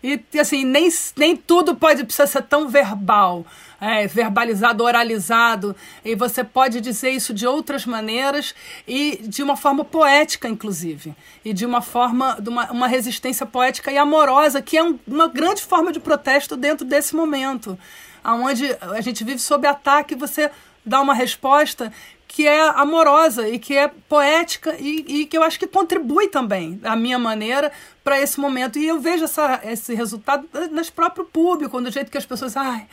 E, 0.04 0.20
assim, 0.38 0.66
nem, 0.66 0.90
nem 1.16 1.36
tudo 1.36 1.76
pode 1.76 2.04
precisar 2.04 2.28
ser 2.28 2.44
tão 2.44 2.68
verbal, 2.68 3.46
é, 3.80 4.06
verbalizado, 4.06 4.84
oralizado. 4.84 5.74
E 6.04 6.14
você 6.14 6.44
pode 6.44 6.82
dizer 6.82 7.12
isso 7.12 7.34
de 7.34 7.48
outras 7.48 7.86
maneiras 7.86 8.54
e 8.86 9.22
de 9.24 9.42
uma 9.42 9.56
forma 9.56 9.86
poética, 9.86 10.50
inclusive. 10.50 11.16
E 11.46 11.54
de 11.54 11.66
uma 11.66 11.82
forma, 11.82 12.36
de 12.42 12.50
uma, 12.50 12.70
uma 12.70 12.88
resistência 12.88 13.46
poética 13.46 13.94
e 13.94 13.98
amorosa, 13.98 14.62
que 14.62 14.78
é 14.78 14.84
um, 14.84 15.00
uma 15.08 15.30
grande 15.30 15.62
forma 15.62 15.90
de 15.90 16.02
protesto 16.02 16.58
dentro 16.58 16.86
desse 16.86 17.16
momento. 17.16 17.80
onde 18.26 18.76
a 18.82 19.00
gente 19.00 19.24
vive 19.24 19.40
sob 19.40 19.66
ataque, 19.66 20.16
você 20.16 20.52
dá 20.86 21.00
uma 21.00 21.14
resposta 21.14 21.94
que 22.34 22.48
é 22.48 22.68
amorosa 22.70 23.48
e 23.48 23.60
que 23.60 23.78
é 23.78 23.88
poética 23.88 24.76
e, 24.80 25.06
e 25.08 25.26
que 25.28 25.38
eu 25.38 25.44
acho 25.44 25.60
que 25.60 25.68
contribui 25.68 26.28
também, 26.28 26.78
da 26.78 26.96
minha 26.96 27.20
maneira, 27.20 27.72
para 28.04 28.20
esse 28.20 28.40
momento. 28.40 28.80
E 28.80 28.88
eu 28.88 29.00
vejo 29.00 29.26
essa, 29.26 29.62
esse 29.64 29.94
resultado 29.94 30.50
nas 30.72 30.90
próprio 30.90 31.26
público, 31.26 31.80
do 31.80 31.92
jeito 31.92 32.10
que 32.10 32.18
as 32.18 32.26
pessoas. 32.26 32.58
Ai, 32.58 32.88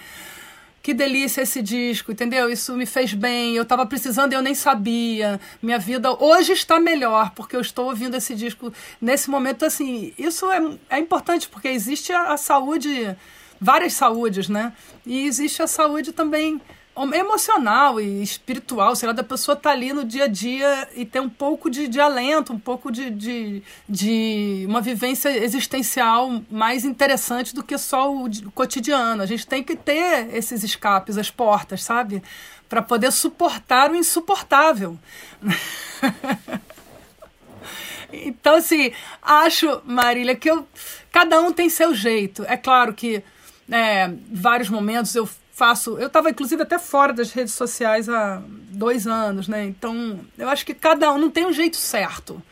que 0.82 0.92
delícia 0.92 1.40
esse 1.40 1.62
disco, 1.62 2.12
entendeu? 2.12 2.50
Isso 2.50 2.74
me 2.74 2.84
fez 2.84 3.14
bem, 3.14 3.56
eu 3.56 3.62
estava 3.62 3.86
precisando 3.86 4.34
eu 4.34 4.42
nem 4.42 4.54
sabia. 4.54 5.40
Minha 5.62 5.78
vida 5.78 6.12
hoje 6.22 6.52
está 6.52 6.78
melhor, 6.78 7.30
porque 7.30 7.56
eu 7.56 7.62
estou 7.62 7.86
ouvindo 7.86 8.18
esse 8.18 8.34
disco 8.34 8.70
nesse 9.00 9.30
momento. 9.30 9.64
Assim, 9.64 10.12
isso 10.18 10.52
é, 10.52 10.60
é 10.90 10.98
importante, 10.98 11.48
porque 11.48 11.68
existe 11.68 12.12
a, 12.12 12.34
a 12.34 12.36
saúde, 12.36 13.16
várias 13.58 13.94
saúdes, 13.94 14.50
né? 14.50 14.74
E 15.06 15.26
existe 15.26 15.62
a 15.62 15.66
saúde 15.66 16.12
também 16.12 16.60
emocional 17.14 18.00
e 18.00 18.22
espiritual, 18.22 18.94
sei 18.94 19.06
lá, 19.06 19.12
da 19.12 19.24
pessoa 19.24 19.56
estar 19.56 19.70
tá 19.70 19.74
ali 19.74 19.92
no 19.92 20.04
dia 20.04 20.24
a 20.24 20.28
dia 20.28 20.88
e 20.94 21.04
ter 21.04 21.20
um 21.20 21.28
pouco 21.28 21.70
de, 21.70 21.88
de 21.88 22.00
alento, 22.00 22.52
um 22.52 22.58
pouco 22.58 22.90
de, 22.90 23.10
de, 23.10 23.62
de, 23.88 24.64
uma 24.68 24.80
vivência 24.80 25.28
existencial 25.28 26.42
mais 26.50 26.84
interessante 26.84 27.54
do 27.54 27.62
que 27.62 27.76
só 27.78 28.12
o, 28.12 28.26
o 28.26 28.50
cotidiano. 28.52 29.22
A 29.22 29.26
gente 29.26 29.46
tem 29.46 29.62
que 29.62 29.76
ter 29.76 30.34
esses 30.34 30.62
escapes, 30.62 31.16
as 31.16 31.30
portas, 31.30 31.82
sabe? 31.82 32.22
Para 32.68 32.82
poder 32.82 33.12
suportar 33.12 33.90
o 33.90 33.96
insuportável. 33.96 34.98
então, 38.12 38.56
assim, 38.56 38.92
acho, 39.22 39.80
Marília, 39.84 40.36
que 40.36 40.50
eu, 40.50 40.66
cada 41.10 41.40
um 41.40 41.52
tem 41.52 41.68
seu 41.68 41.94
jeito. 41.94 42.44
É 42.46 42.56
claro 42.56 42.92
que 42.92 43.22
é, 43.70 44.10
vários 44.30 44.68
momentos 44.68 45.14
eu 45.14 45.28
faço. 45.60 45.98
Eu 45.98 46.06
estava, 46.06 46.30
inclusive, 46.30 46.62
até 46.62 46.78
fora 46.78 47.12
das 47.12 47.32
redes 47.32 47.52
sociais 47.52 48.08
há 48.08 48.42
dois 48.70 49.06
anos, 49.06 49.46
né? 49.46 49.66
Então, 49.66 50.20
eu 50.38 50.48
acho 50.48 50.64
que 50.64 50.72
cada 50.72 51.12
um 51.12 51.18
não 51.18 51.30
tem 51.30 51.44
um 51.44 51.52
jeito 51.52 51.76
certo. 51.76 52.42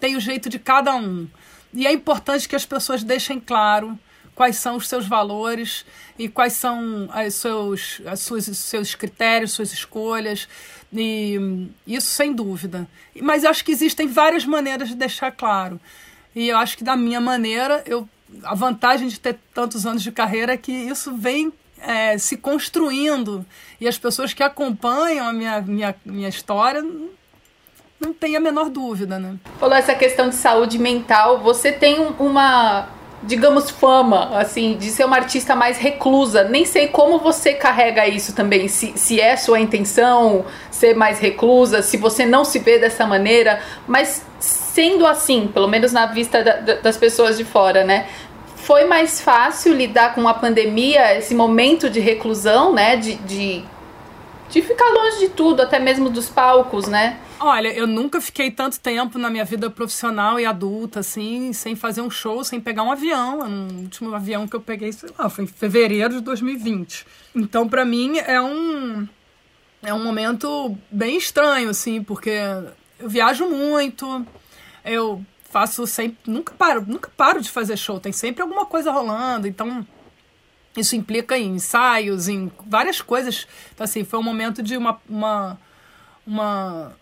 Tem 0.00 0.16
o 0.16 0.20
jeito 0.20 0.48
de 0.48 0.58
cada 0.58 0.96
um. 0.96 1.28
E 1.74 1.86
é 1.86 1.92
importante 1.92 2.48
que 2.48 2.56
as 2.56 2.64
pessoas 2.64 3.04
deixem 3.04 3.38
claro 3.38 3.98
quais 4.34 4.56
são 4.56 4.76
os 4.76 4.88
seus 4.88 5.06
valores 5.06 5.84
e 6.18 6.30
quais 6.30 6.54
são 6.54 7.10
os 7.26 7.34
seus, 7.34 8.00
as 8.06 8.20
suas, 8.20 8.44
seus 8.56 8.94
critérios, 8.94 9.52
suas 9.52 9.70
escolhas. 9.74 10.48
E 10.90 11.68
isso 11.86 12.08
sem 12.08 12.32
dúvida. 12.32 12.88
Mas 13.20 13.44
eu 13.44 13.50
acho 13.50 13.62
que 13.62 13.72
existem 13.72 14.08
várias 14.08 14.46
maneiras 14.46 14.88
de 14.88 14.94
deixar 14.94 15.30
claro. 15.30 15.78
E 16.34 16.48
eu 16.48 16.56
acho 16.56 16.78
que 16.78 16.84
da 16.84 16.96
minha 16.96 17.20
maneira, 17.20 17.82
eu, 17.84 18.08
a 18.44 18.54
vantagem 18.54 19.08
de 19.08 19.20
ter 19.20 19.38
tantos 19.52 19.84
anos 19.84 20.02
de 20.02 20.10
carreira 20.10 20.54
é 20.54 20.56
que 20.56 20.72
isso 20.72 21.14
vem 21.14 21.52
é, 21.80 22.16
se 22.18 22.36
construindo 22.36 23.44
e 23.80 23.86
as 23.86 23.98
pessoas 23.98 24.32
que 24.32 24.42
acompanham 24.42 25.26
a 25.26 25.32
minha, 25.32 25.60
minha, 25.60 25.94
minha 26.04 26.28
história 26.28 26.82
não 28.00 28.12
tem 28.12 28.36
a 28.36 28.40
menor 28.40 28.68
dúvida, 28.68 29.18
né? 29.18 29.36
Falou 29.58 29.74
essa 29.74 29.94
questão 29.94 30.28
de 30.28 30.34
saúde 30.34 30.78
mental. 30.78 31.40
Você 31.40 31.72
tem 31.72 31.98
uma, 32.18 32.88
digamos, 33.22 33.70
fama, 33.70 34.38
assim, 34.38 34.76
de 34.76 34.90
ser 34.90 35.04
uma 35.04 35.16
artista 35.16 35.56
mais 35.56 35.78
reclusa. 35.78 36.44
Nem 36.44 36.64
sei 36.64 36.88
como 36.88 37.18
você 37.18 37.54
carrega 37.54 38.06
isso 38.06 38.34
também. 38.34 38.68
Se, 38.68 38.92
se 38.96 39.20
é 39.20 39.36
sua 39.36 39.58
intenção 39.58 40.44
ser 40.70 40.94
mais 40.94 41.18
reclusa, 41.18 41.80
se 41.80 41.96
você 41.96 42.26
não 42.26 42.44
se 42.44 42.58
vê 42.58 42.78
dessa 42.78 43.06
maneira. 43.06 43.60
Mas 43.86 44.22
sendo 44.38 45.06
assim, 45.06 45.48
pelo 45.48 45.66
menos 45.66 45.90
na 45.90 46.06
vista 46.06 46.44
da, 46.44 46.74
das 46.74 46.96
pessoas 46.96 47.38
de 47.38 47.44
fora, 47.44 47.82
né? 47.82 48.06
Foi 48.66 48.84
mais 48.84 49.20
fácil 49.20 49.72
lidar 49.72 50.12
com 50.12 50.26
a 50.26 50.34
pandemia, 50.34 51.16
esse 51.16 51.32
momento 51.36 51.88
de 51.88 52.00
reclusão, 52.00 52.74
né? 52.74 52.96
De, 52.96 53.14
de, 53.14 53.62
de 54.50 54.60
ficar 54.60 54.90
longe 54.90 55.20
de 55.20 55.28
tudo, 55.28 55.62
até 55.62 55.78
mesmo 55.78 56.10
dos 56.10 56.28
palcos, 56.28 56.88
né? 56.88 57.20
Olha, 57.38 57.68
eu 57.68 57.86
nunca 57.86 58.20
fiquei 58.20 58.50
tanto 58.50 58.80
tempo 58.80 59.18
na 59.18 59.30
minha 59.30 59.44
vida 59.44 59.70
profissional 59.70 60.40
e 60.40 60.44
adulta, 60.44 60.98
assim, 60.98 61.52
sem 61.52 61.76
fazer 61.76 62.00
um 62.00 62.10
show, 62.10 62.42
sem 62.42 62.60
pegar 62.60 62.82
um 62.82 62.90
avião. 62.90 63.38
O 63.38 63.82
último 63.82 64.12
avião 64.12 64.48
que 64.48 64.56
eu 64.56 64.60
peguei, 64.60 64.90
sei 64.92 65.10
lá, 65.16 65.28
foi 65.28 65.44
em 65.44 65.46
fevereiro 65.46 66.14
de 66.14 66.20
2020. 66.22 67.06
Então, 67.36 67.68
para 67.68 67.84
mim, 67.84 68.18
é 68.18 68.40
um, 68.40 69.06
é 69.80 69.94
um 69.94 70.02
momento 70.02 70.76
bem 70.90 71.16
estranho, 71.16 71.70
assim, 71.70 72.02
porque 72.02 72.32
eu 72.98 73.08
viajo 73.08 73.46
muito, 73.46 74.26
eu 74.84 75.24
faço 75.56 75.86
sempre. 75.86 76.18
Nunca 76.26 76.52
paro, 76.52 76.84
nunca 76.86 77.10
paro 77.16 77.40
de 77.40 77.50
fazer 77.50 77.78
show. 77.78 77.98
Tem 77.98 78.12
sempre 78.12 78.42
alguma 78.42 78.66
coisa 78.66 78.92
rolando. 78.92 79.48
Então, 79.48 79.86
isso 80.76 80.94
implica 80.94 81.38
em 81.38 81.54
ensaios, 81.54 82.28
em 82.28 82.52
várias 82.66 83.00
coisas. 83.00 83.48
Então, 83.72 83.84
assim, 83.84 84.04
foi 84.04 84.18
um 84.18 84.22
momento 84.22 84.62
de 84.62 84.76
uma. 84.76 85.00
uma, 85.08 85.58
uma 86.26 86.92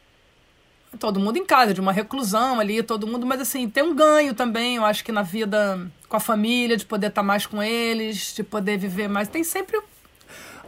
todo 1.01 1.19
mundo 1.19 1.37
em 1.37 1.45
casa, 1.45 1.75
de 1.75 1.81
uma 1.81 1.91
reclusão 1.91 2.61
ali, 2.61 2.81
todo 2.81 3.09
mundo, 3.09 3.27
mas 3.27 3.41
assim, 3.41 3.69
tem 3.69 3.83
um 3.83 3.93
ganho 3.93 4.33
também, 4.33 4.77
eu 4.77 4.85
acho 4.85 5.03
que 5.03 5.11
na 5.11 5.23
vida 5.23 5.91
com 6.09 6.17
a 6.17 6.21
família, 6.21 6.77
de 6.77 6.87
poder 6.87 7.09
estar 7.09 7.25
mais 7.25 7.47
com 7.47 7.61
eles, 7.61 8.33
de 8.33 8.45
poder 8.45 8.79
viver 8.79 9.09
mais. 9.09 9.27
Tem 9.27 9.43
sempre 9.43 9.83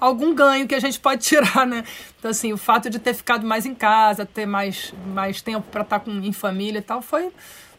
algum 0.01 0.35
ganho 0.35 0.67
que 0.67 0.75
a 0.75 0.81
gente 0.81 0.99
pode 0.99 1.23
tirar, 1.25 1.65
né? 1.65 1.85
Então, 2.19 2.33
assim, 2.33 2.53
o 2.53 2.57
fato 2.57 2.91
de 2.91 2.99
ter 2.99 3.15
ficado 3.15 3.47
mais 3.47 3.65
em 3.65 3.77
casa, 3.77 4.27
ter 4.27 4.47
mais, 4.47 4.93
mais 5.07 5.41
tempo 5.41 5.69
para 5.71 5.83
estar 5.83 6.01
com, 6.01 6.11
em 6.11 6.33
família 6.33 6.81
e 6.81 6.83
tal, 6.83 7.01
foi, 7.01 7.31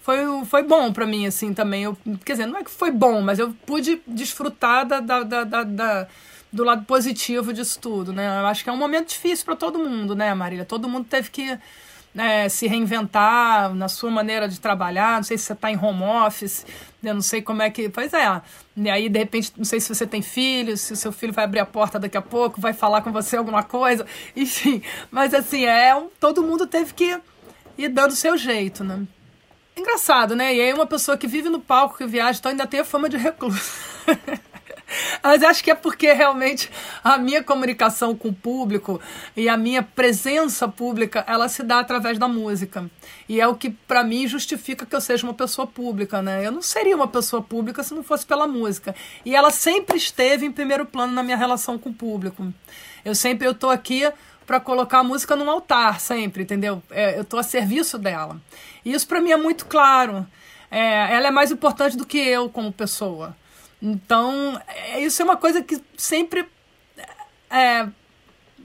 foi, 0.07 0.45
foi 0.45 0.63
bom 0.63 0.93
para 0.93 1.05
mim, 1.05 1.25
assim, 1.25 1.53
também. 1.53 1.83
Eu, 1.83 1.97
quer 2.23 2.31
dizer, 2.31 2.45
não 2.45 2.57
é 2.57 2.63
que 2.63 2.71
foi 2.71 2.89
bom, 2.91 3.21
mas 3.21 3.39
eu 3.39 3.53
pude 3.65 4.01
desfrutar 4.07 4.85
da, 4.85 5.01
da, 5.01 5.23
da, 5.23 5.63
da 5.63 6.07
do 6.49 6.63
lado 6.63 6.85
positivo 6.85 7.51
disso 7.51 7.77
tudo, 7.77 8.13
né? 8.13 8.39
Eu 8.39 8.45
acho 8.45 8.63
que 8.63 8.69
é 8.69 8.73
um 8.73 8.77
momento 8.77 9.09
difícil 9.09 9.43
para 9.43 9.57
todo 9.57 9.77
mundo, 9.77 10.15
né, 10.15 10.33
Marília? 10.33 10.63
Todo 10.63 10.87
mundo 10.87 11.05
teve 11.09 11.29
que 11.29 11.59
né, 12.15 12.47
se 12.47 12.67
reinventar 12.67 13.75
na 13.75 13.89
sua 13.89 14.09
maneira 14.09 14.47
de 14.47 14.61
trabalhar. 14.61 15.17
Não 15.17 15.23
sei 15.23 15.37
se 15.37 15.43
você 15.43 15.51
está 15.51 15.69
em 15.69 15.77
home 15.77 16.03
office, 16.03 16.65
eu 17.03 17.13
não 17.13 17.21
sei 17.21 17.41
como 17.41 17.61
é 17.61 17.69
que. 17.69 17.89
Pois 17.89 18.13
é. 18.13 18.41
E 18.77 18.89
aí, 18.89 19.09
de 19.09 19.19
repente, 19.19 19.51
não 19.57 19.65
sei 19.65 19.81
se 19.81 19.93
você 19.93 20.07
tem 20.07 20.21
filhos, 20.21 20.79
se 20.79 20.93
o 20.93 20.95
seu 20.95 21.11
filho 21.11 21.33
vai 21.33 21.43
abrir 21.43 21.59
a 21.59 21.65
porta 21.65 21.99
daqui 21.99 22.15
a 22.15 22.21
pouco, 22.21 22.61
vai 22.61 22.71
falar 22.71 23.01
com 23.01 23.11
você 23.11 23.35
alguma 23.35 23.61
coisa, 23.61 24.05
enfim. 24.33 24.81
Mas 25.11 25.33
assim, 25.33 25.65
é 25.65 26.01
todo 26.17 26.41
mundo 26.41 26.65
teve 26.65 26.93
que 26.93 27.19
ir 27.77 27.89
dando 27.89 28.11
o 28.11 28.15
seu 28.15 28.37
jeito, 28.37 28.85
né? 28.85 29.05
Engraçado, 29.77 30.35
né? 30.35 30.55
E 30.55 30.61
aí 30.61 30.73
uma 30.73 30.87
pessoa 30.87 31.17
que 31.17 31.27
vive 31.27 31.49
no 31.49 31.59
palco, 31.59 31.97
que 31.97 32.05
viaja, 32.05 32.39
então 32.39 32.49
ainda 32.49 32.65
tem 32.65 32.79
a 32.79 32.85
fama 32.85 33.07
de 33.07 33.15
recluso. 33.15 33.61
Mas 35.21 35.43
acho 35.43 35.63
que 35.63 35.69
é 35.69 35.75
porque 35.75 36.11
realmente 36.13 36.71
a 37.03 37.17
minha 37.17 37.43
comunicação 37.43 38.15
com 38.15 38.29
o 38.29 38.33
público 38.33 38.99
e 39.35 39.49
a 39.49 39.57
minha 39.57 39.83
presença 39.83 40.67
pública, 40.67 41.23
ela 41.27 41.49
se 41.49 41.61
dá 41.61 41.79
através 41.79 42.17
da 42.17 42.27
música. 42.27 42.89
E 43.27 43.39
é 43.39 43.47
o 43.47 43.55
que 43.55 43.69
para 43.69 44.03
mim 44.03 44.27
justifica 44.27 44.85
que 44.85 44.95
eu 44.95 45.01
seja 45.01 45.27
uma 45.27 45.33
pessoa 45.33 45.67
pública, 45.67 46.21
né? 46.21 46.45
Eu 46.45 46.51
não 46.51 46.61
seria 46.61 46.95
uma 46.95 47.07
pessoa 47.07 47.41
pública 47.41 47.83
se 47.83 47.93
não 47.93 48.01
fosse 48.03 48.25
pela 48.25 48.47
música. 48.47 48.95
E 49.25 49.35
ela 49.35 49.51
sempre 49.51 49.97
esteve 49.97 50.45
em 50.45 50.51
primeiro 50.51 50.85
plano 50.85 51.13
na 51.13 51.21
minha 51.21 51.37
relação 51.37 51.77
com 51.77 51.89
o 51.89 51.93
público. 51.93 52.51
Eu 53.03 53.13
sempre 53.13 53.45
eu 53.45 53.53
tô 53.53 53.69
aqui 53.69 54.09
para 54.47 54.61
colocar 54.61 54.99
a 54.99 55.03
música 55.03 55.35
num 55.35 55.49
altar, 55.49 55.99
sempre, 55.99 56.43
entendeu? 56.43 56.81
É, 56.89 57.17
eu 57.17 57.23
estou 57.23 57.37
a 57.37 57.43
serviço 57.43 57.99
dela. 57.99 58.41
E 58.85 58.93
isso 58.93 59.05
para 59.05 59.19
mim 59.19 59.31
é 59.31 59.37
muito 59.37 59.65
claro. 59.65 60.25
É, 60.71 61.13
ela 61.13 61.27
é 61.27 61.31
mais 61.31 61.51
importante 61.51 61.97
do 61.97 62.05
que 62.05 62.17
eu 62.17 62.49
como 62.49 62.71
pessoa. 62.71 63.35
Então, 63.81 64.59
é, 64.65 65.01
isso 65.01 65.21
é 65.21 65.25
uma 65.25 65.35
coisa 65.35 65.61
que 65.61 65.79
sempre 65.97 66.47
é, 67.49 67.87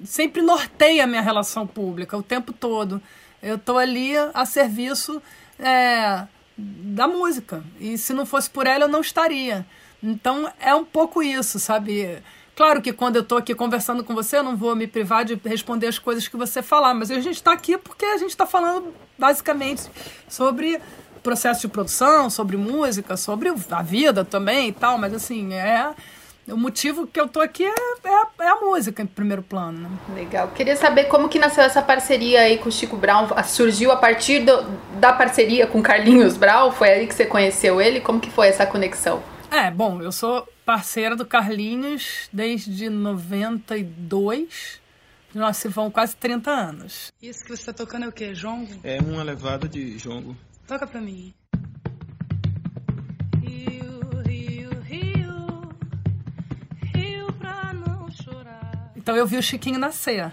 sempre 0.04 0.40
norteia 0.40 1.02
a 1.02 1.06
minha 1.06 1.20
relação 1.20 1.66
pública 1.66 2.16
o 2.16 2.22
tempo 2.22 2.52
todo. 2.52 3.02
Eu 3.42 3.56
estou 3.56 3.76
ali 3.76 4.12
a 4.32 4.46
serviço 4.46 5.20
é, 5.58 6.26
da 6.56 7.08
música. 7.08 7.64
E 7.80 7.98
se 7.98 8.12
não 8.12 8.24
fosse 8.24 8.48
por 8.48 8.68
ela, 8.68 8.84
eu 8.84 8.88
não 8.88 9.00
estaria. 9.00 9.66
Então 10.00 10.50
é 10.60 10.72
um 10.72 10.84
pouco 10.84 11.24
isso, 11.24 11.58
sabe? 11.58 12.22
Claro 12.54 12.82
que 12.82 12.92
quando 12.92 13.16
eu 13.16 13.22
estou 13.22 13.38
aqui 13.38 13.54
conversando 13.54 14.04
com 14.04 14.14
você, 14.14 14.38
eu 14.38 14.42
não 14.42 14.56
vou 14.56 14.76
me 14.76 14.86
privar 14.86 15.24
de 15.24 15.40
responder 15.44 15.86
as 15.86 15.98
coisas 15.98 16.28
que 16.28 16.36
você 16.36 16.62
falar, 16.62 16.92
mas 16.92 17.10
a 17.10 17.20
gente 17.20 17.36
está 17.36 17.52
aqui 17.52 17.78
porque 17.78 18.04
a 18.04 18.18
gente 18.18 18.30
está 18.30 18.46
falando 18.46 18.92
basicamente 19.18 19.84
sobre 20.28 20.80
processo 21.22 21.62
de 21.62 21.68
produção, 21.68 22.28
sobre 22.28 22.56
música, 22.56 23.16
sobre 23.16 23.52
a 23.70 23.82
vida 23.82 24.24
também 24.24 24.68
e 24.68 24.72
tal, 24.72 24.98
mas 24.98 25.14
assim, 25.14 25.54
é 25.54 25.94
o 26.48 26.56
motivo 26.56 27.06
que 27.06 27.20
eu 27.20 27.28
tô 27.28 27.40
aqui 27.40 27.64
é, 27.64 27.68
é, 27.68 28.44
é, 28.44 28.48
a 28.48 28.56
música 28.56 29.00
em 29.02 29.06
primeiro 29.06 29.42
plano. 29.42 29.78
Né? 29.78 29.88
Legal. 30.14 30.48
Queria 30.48 30.74
saber 30.74 31.04
como 31.04 31.28
que 31.28 31.38
nasceu 31.38 31.62
essa 31.62 31.80
parceria 31.80 32.40
aí 32.40 32.58
com 32.58 32.68
o 32.68 32.72
Chico 32.72 32.96
Brown. 32.96 33.28
Surgiu 33.44 33.92
a 33.92 33.96
partir 33.96 34.40
do, 34.40 34.62
da 34.98 35.12
parceria 35.12 35.66
com 35.68 35.80
Carlinhos 35.80 36.36
Brown? 36.36 36.72
Foi 36.72 36.90
aí 36.90 37.06
que 37.06 37.14
você 37.14 37.24
conheceu 37.24 37.80
ele? 37.80 38.00
Como 38.00 38.18
que 38.18 38.30
foi 38.30 38.48
essa 38.48 38.66
conexão? 38.66 39.22
É, 39.50 39.70
bom, 39.70 40.02
eu 40.02 40.10
sou 40.10 40.46
parceira 40.64 41.16
do 41.16 41.26
Carlinhos 41.26 42.28
desde 42.32 42.88
92. 42.88 44.80
Nós 45.34 45.56
se 45.56 45.68
vão 45.68 45.90
quase 45.90 46.14
30 46.16 46.50
anos. 46.50 47.12
Isso 47.22 47.44
que 47.44 47.56
você 47.56 47.66
tá 47.66 47.72
tocando 47.72 48.04
é 48.04 48.08
o 48.08 48.12
quê? 48.12 48.34
Jongo? 48.34 48.80
É 48.84 49.00
uma 49.00 49.22
levada 49.22 49.68
de 49.68 49.98
jongo. 49.98 50.36
Toca 50.66 50.86
pra 50.86 51.00
mim. 51.00 51.34
Então 59.02 59.16
eu 59.16 59.26
vi 59.26 59.36
o 59.36 59.42
Chiquinho 59.42 59.80
nascer. 59.80 60.32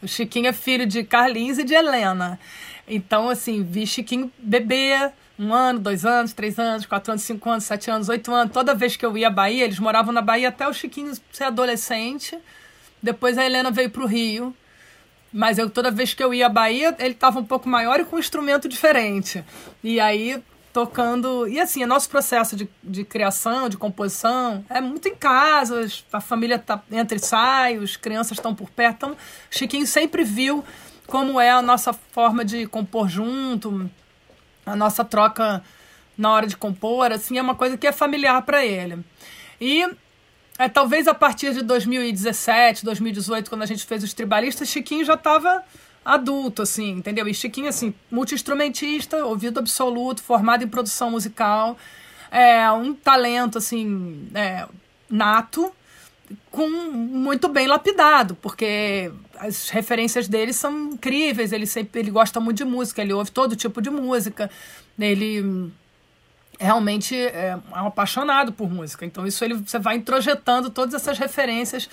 O 0.00 0.06
Chiquinho 0.06 0.46
é 0.46 0.52
filho 0.52 0.86
de 0.86 1.02
Carlinhos 1.02 1.58
e 1.58 1.64
de 1.64 1.74
Helena. 1.74 2.38
Então, 2.86 3.28
assim, 3.28 3.64
vi 3.64 3.84
Chiquinho 3.88 4.30
bebê, 4.38 5.10
um 5.38 5.52
ano, 5.52 5.78
dois 5.78 6.04
anos, 6.04 6.32
três 6.32 6.58
anos, 6.58 6.86
quatro 6.86 7.12
anos, 7.12 7.22
cinco 7.22 7.48
anos, 7.50 7.64
sete 7.64 7.90
anos, 7.90 8.08
oito 8.08 8.32
anos. 8.32 8.52
Toda 8.52 8.74
vez 8.74 8.96
que 8.96 9.04
eu 9.04 9.16
ia 9.16 9.28
à 9.28 9.30
Bahia, 9.30 9.64
eles 9.64 9.78
moravam 9.78 10.12
na 10.12 10.22
Bahia 10.22 10.48
até 10.48 10.66
o 10.68 10.72
Chiquinho 10.72 11.12
ser 11.32 11.44
adolescente. 11.44 12.38
Depois 13.02 13.36
a 13.36 13.44
Helena 13.44 13.70
veio 13.70 13.90
para 13.90 14.02
o 14.02 14.06
Rio. 14.06 14.54
Mas 15.32 15.58
eu, 15.58 15.68
toda 15.68 15.90
vez 15.90 16.14
que 16.14 16.22
eu 16.22 16.32
ia 16.32 16.46
à 16.46 16.48
Bahia, 16.48 16.94
ele 16.98 17.14
estava 17.14 17.40
um 17.40 17.44
pouco 17.44 17.68
maior 17.68 17.98
e 17.98 18.04
com 18.04 18.16
um 18.16 18.18
instrumento 18.20 18.68
diferente. 18.68 19.44
E 19.82 19.98
aí 19.98 20.40
tocando. 20.74 21.46
E 21.46 21.60
assim, 21.60 21.84
o 21.84 21.86
nosso 21.86 22.10
processo 22.10 22.56
de, 22.56 22.68
de 22.82 23.04
criação, 23.04 23.68
de 23.68 23.76
composição, 23.76 24.64
é 24.68 24.80
muito 24.80 25.08
em 25.08 25.14
casa, 25.14 25.86
a 26.12 26.20
família 26.20 26.58
tá 26.58 26.82
entre 26.90 27.16
e 27.16 27.20
sai, 27.20 27.76
as 27.76 27.96
crianças 27.96 28.36
estão 28.36 28.52
por 28.54 28.68
perto. 28.68 28.94
Então, 28.96 29.16
Chiquinho 29.48 29.86
sempre 29.86 30.24
viu 30.24 30.64
como 31.06 31.40
é 31.40 31.50
a 31.50 31.62
nossa 31.62 31.92
forma 31.92 32.44
de 32.44 32.66
compor 32.66 33.08
junto, 33.08 33.88
a 34.64 34.76
nossa 34.76 35.04
troca 35.04 35.62
na 36.16 36.30
hora 36.30 36.46
de 36.46 36.56
compor, 36.56 37.12
assim, 37.12 37.38
é 37.38 37.42
uma 37.42 37.54
coisa 37.54 37.76
que 37.76 37.86
é 37.86 37.92
familiar 37.92 38.40
para 38.42 38.64
ele. 38.64 38.98
E 39.60 39.86
é, 40.58 40.68
talvez 40.68 41.08
a 41.08 41.14
partir 41.14 41.52
de 41.52 41.62
2017, 41.62 42.84
2018, 42.84 43.48
quando 43.48 43.62
a 43.62 43.66
gente 43.66 43.84
fez 43.84 44.04
os 44.04 44.14
tribalistas, 44.14 44.68
Chiquinho 44.68 45.04
já 45.04 45.14
estava 45.14 45.62
adulto, 46.04 46.62
assim, 46.62 46.90
entendeu? 46.90 47.26
E 47.26 47.34
Chiquinho, 47.34 47.68
assim, 47.68 47.94
multi-instrumentista, 48.10 49.24
ouvido 49.24 49.58
absoluto, 49.58 50.22
formado 50.22 50.62
em 50.62 50.68
produção 50.68 51.10
musical, 51.10 51.76
é 52.30 52.70
um 52.70 52.94
talento, 52.94 53.58
assim, 53.58 54.28
é, 54.34 54.66
nato, 55.10 55.72
com 56.50 56.68
muito 56.68 57.48
bem 57.48 57.66
lapidado, 57.66 58.34
porque 58.36 59.12
as 59.38 59.68
referências 59.68 60.28
dele 60.28 60.52
são 60.52 60.92
incríveis, 60.92 61.52
ele 61.52 61.66
sempre 61.66 62.00
ele 62.00 62.10
gosta 62.10 62.40
muito 62.40 62.58
de 62.58 62.64
música, 62.64 63.02
ele 63.02 63.12
ouve 63.12 63.30
todo 63.30 63.56
tipo 63.56 63.82
de 63.82 63.90
música, 63.90 64.50
ele 64.98 65.70
realmente 66.58 67.16
é 67.16 67.58
um 67.76 67.86
apaixonado 67.86 68.52
por 68.52 68.70
música. 68.70 69.04
Então 69.04 69.26
isso 69.26 69.44
ele 69.44 69.54
você 69.54 69.78
vai 69.78 69.96
introjetando 69.96 70.70
todas 70.70 70.94
essas 70.94 71.18
referências. 71.18 71.88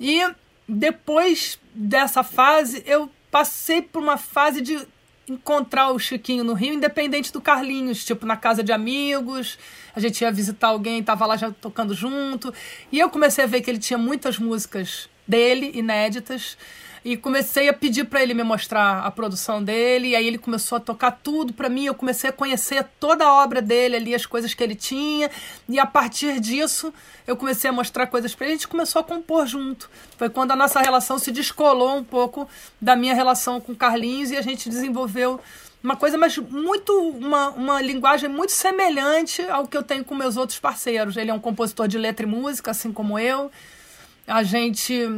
E 0.00 0.20
depois 0.68 1.58
dessa 1.74 2.22
fase, 2.22 2.82
eu 2.86 3.10
passei 3.30 3.82
por 3.82 4.02
uma 4.02 4.16
fase 4.16 4.60
de 4.60 4.86
encontrar 5.28 5.90
o 5.90 5.98
Chiquinho 5.98 6.44
no 6.44 6.52
Rio, 6.54 6.74
independente 6.74 7.32
do 7.32 7.40
Carlinhos, 7.40 8.04
tipo 8.04 8.26
na 8.26 8.36
casa 8.36 8.62
de 8.62 8.72
amigos, 8.72 9.58
a 9.94 10.00
gente 10.00 10.20
ia 10.20 10.32
visitar 10.32 10.68
alguém, 10.68 11.02
tava 11.02 11.26
lá 11.26 11.36
já 11.36 11.50
tocando 11.50 11.94
junto, 11.94 12.52
e 12.90 12.98
eu 12.98 13.08
comecei 13.08 13.44
a 13.44 13.46
ver 13.46 13.60
que 13.60 13.70
ele 13.70 13.78
tinha 13.78 13.98
muitas 13.98 14.38
músicas 14.38 15.08
dele, 15.26 15.70
inéditas, 15.74 16.56
e 17.04 17.16
comecei 17.16 17.68
a 17.68 17.72
pedir 17.72 18.04
para 18.04 18.22
ele 18.22 18.32
me 18.32 18.42
mostrar 18.42 19.00
a 19.00 19.10
produção 19.10 19.62
dele, 19.62 20.08
e 20.08 20.16
aí 20.16 20.26
ele 20.26 20.38
começou 20.38 20.76
a 20.76 20.80
tocar 20.80 21.10
tudo 21.10 21.52
para 21.52 21.68
mim, 21.68 21.86
eu 21.86 21.94
comecei 21.94 22.30
a 22.30 22.32
conhecer 22.32 22.84
toda 23.00 23.24
a 23.24 23.32
obra 23.42 23.60
dele 23.60 23.96
ali, 23.96 24.14
as 24.14 24.24
coisas 24.24 24.54
que 24.54 24.62
ele 24.62 24.74
tinha, 24.74 25.30
e 25.68 25.78
a 25.78 25.86
partir 25.86 26.38
disso 26.38 26.92
eu 27.26 27.36
comecei 27.36 27.70
a 27.70 27.72
mostrar 27.72 28.06
coisas 28.06 28.34
para 28.34 28.46
ele, 28.46 28.54
a 28.54 28.56
gente 28.56 28.68
começou 28.68 29.00
a 29.00 29.04
compor 29.04 29.46
junto. 29.46 29.90
Foi 30.16 30.30
quando 30.30 30.52
a 30.52 30.56
nossa 30.56 30.80
relação 30.80 31.18
se 31.18 31.32
descolou 31.32 31.96
um 31.96 32.04
pouco 32.04 32.48
da 32.80 32.94
minha 32.94 33.14
relação 33.14 33.60
com 33.60 33.74
Carlinhos 33.74 34.30
e 34.30 34.36
a 34.36 34.42
gente 34.42 34.68
desenvolveu 34.68 35.40
uma 35.82 35.96
coisa, 35.96 36.16
mas 36.16 36.38
muito 36.38 36.92
uma, 36.92 37.48
uma 37.50 37.82
linguagem 37.82 38.28
muito 38.28 38.52
semelhante 38.52 39.42
ao 39.42 39.66
que 39.66 39.76
eu 39.76 39.82
tenho 39.82 40.04
com 40.04 40.14
meus 40.14 40.36
outros 40.36 40.60
parceiros. 40.60 41.16
Ele 41.16 41.30
é 41.30 41.34
um 41.34 41.40
compositor 41.40 41.88
de 41.88 41.98
letra 41.98 42.24
e 42.24 42.28
música, 42.28 42.70
assim 42.70 42.92
como 42.92 43.18
eu. 43.18 43.50
A 44.24 44.44
gente 44.44 45.08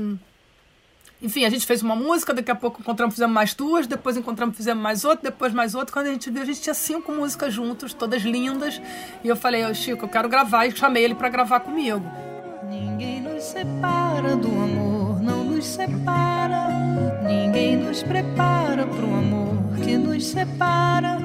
enfim, 1.24 1.46
a 1.46 1.48
gente 1.48 1.66
fez 1.66 1.82
uma 1.82 1.96
música, 1.96 2.34
daqui 2.34 2.50
a 2.50 2.54
pouco 2.54 2.82
encontramos, 2.82 3.14
fizemos 3.14 3.34
mais 3.34 3.54
duas, 3.54 3.86
depois 3.86 4.14
encontramos, 4.14 4.54
fizemos 4.54 4.82
mais 4.82 5.06
outra, 5.06 5.30
depois 5.30 5.54
mais 5.54 5.74
outra. 5.74 5.90
Quando 5.90 6.08
a 6.08 6.12
gente 6.12 6.30
viu, 6.30 6.42
a 6.42 6.44
gente 6.44 6.60
tinha 6.60 6.74
cinco 6.74 7.12
músicas 7.12 7.54
juntos, 7.54 7.94
todas 7.94 8.20
lindas. 8.20 8.78
E 9.24 9.28
eu 9.28 9.34
falei, 9.34 9.64
oh, 9.64 9.72
Chico, 9.72 10.04
eu 10.04 10.08
quero 10.10 10.28
gravar. 10.28 10.66
E 10.66 10.76
chamei 10.76 11.02
ele 11.02 11.14
para 11.14 11.30
gravar 11.30 11.60
comigo. 11.60 12.04
Ninguém 12.68 13.22
nos 13.22 13.42
separa 13.42 14.36
do 14.36 14.48
amor, 14.48 15.22
não 15.22 15.44
nos 15.44 15.64
separa. 15.64 16.68
Ninguém 17.22 17.78
nos 17.78 18.02
prepara 18.02 18.86
pro 18.86 19.06
amor 19.06 19.78
que 19.82 19.96
nos 19.96 20.26
separa. 20.26 21.16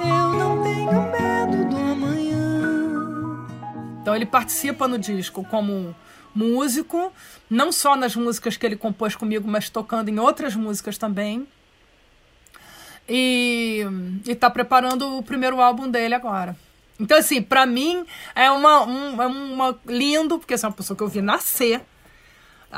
Eu 0.00 0.32
não 0.38 0.62
tenho 0.62 0.92
medo 1.10 1.68
do 1.68 1.76
amanhã. 1.76 3.48
Então 4.00 4.14
ele 4.14 4.26
participa 4.26 4.86
no 4.86 4.96
disco 4.96 5.44
como 5.50 5.92
músico, 6.34 7.12
não 7.48 7.72
só 7.72 7.96
nas 7.96 8.14
músicas 8.14 8.56
que 8.56 8.64
ele 8.64 8.76
compôs 8.76 9.14
comigo, 9.14 9.48
mas 9.48 9.68
tocando 9.68 10.08
em 10.08 10.18
outras 10.18 10.54
músicas 10.54 10.98
também. 10.98 11.46
E 13.08 13.84
está 14.26 14.48
preparando 14.48 15.18
o 15.18 15.22
primeiro 15.22 15.60
álbum 15.60 15.90
dele 15.90 16.14
agora. 16.14 16.56
Então, 16.98 17.18
assim, 17.18 17.40
para 17.40 17.64
mim 17.64 18.04
é 18.34 18.50
uma, 18.50 18.84
um, 18.84 19.22
é 19.22 19.26
uma 19.26 19.78
lindo, 19.86 20.38
porque 20.38 20.54
é 20.54 20.56
uma 20.62 20.72
pessoa 20.72 20.96
que 20.96 21.02
eu 21.02 21.08
vi 21.08 21.22
nascer 21.22 21.80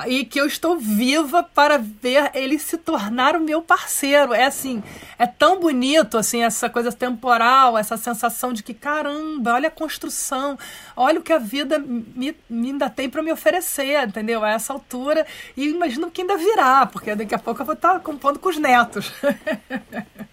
e 0.07 0.25
que 0.25 0.41
eu 0.41 0.47
estou 0.47 0.79
viva 0.79 1.43
para 1.43 1.79
ver 1.79 2.31
ele 2.35 2.59
se 2.59 2.79
tornar 2.79 3.37
o 3.37 3.41
meu 3.41 3.61
parceiro. 3.61 4.33
É 4.33 4.47
assim, 4.47 4.83
é 5.19 5.27
tão 5.27 5.61
bonito 5.61 6.17
assim 6.17 6.43
essa 6.43 6.71
coisa 6.71 6.91
temporal, 6.91 7.77
essa 7.77 7.97
sensação 7.97 8.53
de 8.53 8.63
que 8.63 8.73
caramba, 8.73 9.55
olha 9.55 9.69
a 9.69 9.71
construção, 9.71 10.59
olha 10.97 11.21
o 11.21 11.23
que 11.23 11.33
a 11.33 11.39
vida 11.39 11.79
me, 11.79 12.35
me 12.49 12.71
ainda 12.71 12.89
tem 12.89 13.09
para 13.09 13.23
me 13.23 13.33
oferecer, 13.33 14.09
entendeu? 14.09 14.43
A 14.43 14.51
essa 14.51 14.73
altura 14.73 15.27
e 15.57 15.69
imagino 15.69 16.11
que 16.11 16.23
ainda 16.23 16.37
virá, 16.37 16.87
porque 16.87 17.15
daqui 17.15 17.35
a 17.35 17.39
pouco 17.39 17.61
eu 17.61 17.67
vou 17.67 17.75
estar 17.75 18.01
compondo 18.01 18.39
com 18.39 18.49
os 18.49 18.59
netos. 18.59 19.13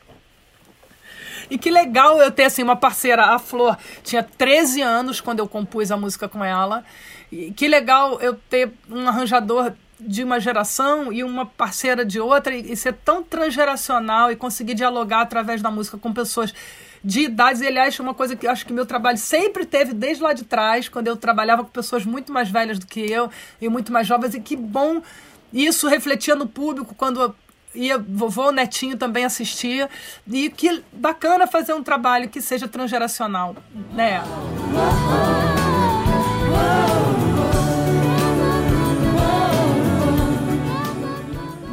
E 1.50 1.58
que 1.58 1.72
legal 1.72 2.22
eu 2.22 2.32
ter 2.32 2.44
assim 2.44 2.64
uma 2.64 2.76
parceira, 2.76 3.26
a 3.26 3.40
Flor, 3.40 3.78
tinha 4.04 4.24
13 4.24 4.82
anos 4.82 5.20
quando 5.20 5.40
eu 5.40 5.48
compus 5.48 5.92
a 5.92 5.98
música 5.98 6.28
com 6.30 6.44
ela. 6.44 6.84
E 7.32 7.52
que 7.52 7.68
legal 7.68 8.20
eu 8.22 8.36
ter 8.50 8.72
um 8.90 9.08
arranjador 9.08 9.74
de 10.00 10.24
uma 10.24 10.40
geração 10.40 11.12
e 11.12 11.24
uma 11.24 11.46
parceira 11.46 12.06
de 12.06 12.20
outra 12.20 12.56
e, 12.56 12.76
ser 12.76 12.94
tão 12.94 13.22
transgeracional 13.22 14.32
e 14.32 14.36
conseguir 14.36 14.74
dialogar 14.74 15.22
através 15.22 15.62
da 15.62 15.70
música 15.70 15.98
com 15.98 16.14
pessoas 16.14 16.54
de 17.04 17.22
idades. 17.22 17.62
E, 17.62 17.68
aliás, 17.68 18.00
uma 18.00 18.14
coisa 18.14 18.36
que 18.36 18.48
acho 18.48 18.66
que 18.66 18.72
meu 18.72 18.86
trabalho 18.86 19.18
sempre 19.18 19.66
teve 19.66 19.94
desde 19.94 20.24
lá 20.24 20.34
de 20.34 20.46
trás, 20.46 20.88
quando 20.88 21.08
eu 21.08 21.18
trabalhava 21.18 21.64
com 21.64 21.70
pessoas 21.70 22.06
muito 22.06 22.32
mais 22.32 22.50
velhas 22.50 22.80
do 22.80 22.86
que 22.86 23.00
eu 23.00 23.30
e 23.60 23.68
muito 23.68 23.92
mais 23.92 24.08
jovens. 24.08 24.36
E 24.36 24.40
que 24.40 24.56
bom 24.56 25.02
isso 25.52 25.88
refletia 25.88 26.36
no 26.36 26.48
público 26.48 26.96
quando 26.96 27.36
ia 27.74 27.98
vovô, 27.98 28.52
netinho 28.52 28.98
também 28.98 29.26
assistia. 29.26 29.90
E 30.28 30.50
que 30.50 30.84
bacana 30.92 31.48
fazer 31.48 31.74
um 31.74 31.84
trabalho 31.84 32.30
que 32.30 32.42
seja 32.42 32.68
transgeracional, 32.68 33.56
né? 33.94 34.22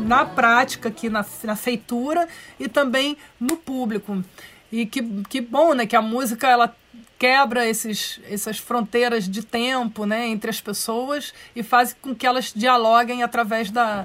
na 0.07 0.25
prática 0.25 0.89
aqui 0.89 1.11
na, 1.11 1.27
na 1.43 1.57
feitura 1.57 2.29
e 2.61 2.69
também 2.69 3.17
no 3.41 3.57
público. 3.57 4.23
E 4.71 4.87
que, 4.87 5.03
que 5.29 5.41
bom, 5.41 5.75
né? 5.75 5.85
Que 5.85 5.97
a 5.97 6.03
música 6.03 6.49
ela 6.49 6.75
quebra 7.19 7.67
esses, 7.67 8.21
essas 8.29 8.59
fronteiras 8.59 9.29
de 9.29 9.43
tempo 9.43 10.05
né, 10.05 10.29
entre 10.29 10.51
as 10.51 10.61
pessoas 10.61 11.33
e 11.55 11.63
faz 11.63 11.97
com 12.01 12.15
que 12.15 12.27
elas 12.27 12.53
dialoguem 12.55 13.23
através 13.23 13.71
da, 13.71 14.05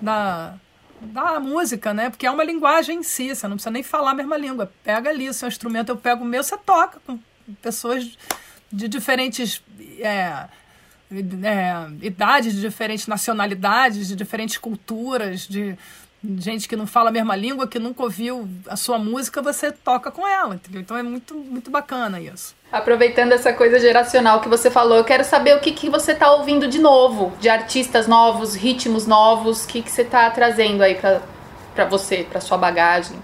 da, 0.00 0.54
da 1.00 1.38
música, 1.40 1.94
né? 1.94 2.10
Porque 2.10 2.26
é 2.26 2.30
uma 2.30 2.44
linguagem 2.44 2.98
em 2.98 3.02
si, 3.02 3.34
você 3.34 3.46
não 3.46 3.56
precisa 3.56 3.70
nem 3.70 3.82
falar 3.82 4.12
a 4.12 4.14
mesma 4.14 4.36
língua. 4.36 4.70
Pega 4.82 5.10
ali 5.10 5.32
seu 5.32 5.48
instrumento, 5.48 5.90
eu 5.90 5.96
pego 5.96 6.24
o 6.24 6.26
meu, 6.26 6.42
você 6.42 6.56
toca 6.56 7.00
com 7.06 7.18
pessoas 7.62 8.16
de 8.72 8.88
diferentes 8.88 9.62
é, 10.00 10.48
é, 11.10 11.88
idades, 12.02 12.54
de 12.54 12.60
diferentes 12.60 13.06
nacionalidades, 13.06 14.08
de 14.08 14.16
diferentes 14.16 14.58
culturas, 14.58 15.46
de 15.46 15.76
gente 16.38 16.68
que 16.68 16.76
não 16.76 16.86
fala 16.86 17.10
a 17.10 17.12
mesma 17.12 17.36
língua, 17.36 17.68
que 17.68 17.78
nunca 17.78 18.02
ouviu 18.02 18.48
a 18.66 18.76
sua 18.76 18.98
música, 18.98 19.40
você 19.40 19.70
toca 19.70 20.10
com 20.10 20.26
ela, 20.26 20.56
entendeu? 20.56 20.80
Então 20.80 20.96
é 20.96 21.02
muito, 21.02 21.34
muito 21.34 21.70
bacana 21.70 22.20
isso. 22.20 22.54
Aproveitando 22.70 23.32
essa 23.32 23.50
coisa 23.52 23.80
geracional 23.80 24.40
que 24.40 24.48
você 24.48 24.70
falou, 24.70 24.98
eu 24.98 25.04
quero 25.04 25.24
saber 25.24 25.56
o 25.56 25.60
que, 25.60 25.72
que 25.72 25.88
você 25.88 26.12
está 26.12 26.30
ouvindo 26.32 26.68
de 26.68 26.78
novo, 26.78 27.32
de 27.40 27.48
artistas 27.48 28.06
novos, 28.06 28.54
ritmos 28.54 29.06
novos, 29.06 29.64
o 29.64 29.68
que, 29.68 29.80
que 29.80 29.90
você 29.90 30.02
está 30.02 30.30
trazendo 30.30 30.82
aí 30.82 30.94
para 30.94 31.84
você, 31.86 32.26
para 32.28 32.42
sua 32.42 32.58
bagagem. 32.58 33.16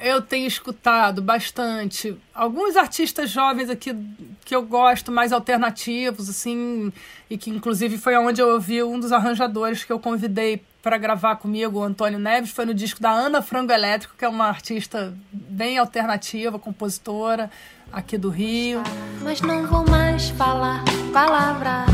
Eu 0.00 0.20
tenho 0.20 0.46
escutado 0.46 1.22
bastante 1.22 2.16
alguns 2.34 2.76
artistas 2.76 3.30
jovens 3.30 3.70
aqui 3.70 3.96
que 4.44 4.54
eu 4.54 4.62
gosto, 4.62 5.12
mais 5.12 5.32
alternativos, 5.32 6.28
assim, 6.28 6.92
e 7.30 7.38
que 7.38 7.50
inclusive 7.50 7.98
foi 7.98 8.16
onde 8.16 8.40
eu 8.40 8.48
ouvi 8.48 8.82
um 8.82 8.98
dos 8.98 9.12
arranjadores 9.12 9.84
que 9.84 9.92
eu 9.92 10.00
convidei 10.00 10.62
para 10.82 10.98
gravar 10.98 11.36
comigo, 11.36 11.78
o 11.78 11.82
Antônio 11.82 12.18
Neves, 12.18 12.50
foi 12.50 12.64
no 12.64 12.74
disco 12.74 13.00
da 13.00 13.10
Ana 13.10 13.42
Frango 13.42 13.72
Elétrico, 13.72 14.14
que 14.16 14.24
é 14.24 14.28
uma 14.28 14.46
artista 14.46 15.14
bem 15.32 15.78
alternativa, 15.78 16.58
compositora 16.58 17.50
aqui 17.92 18.16
do 18.16 18.30
Rio. 18.30 18.82
Mas 19.22 19.40
não 19.40 19.66
vou 19.66 19.84
mais 19.88 20.30
falar 20.30 20.84
palavra 21.12 21.86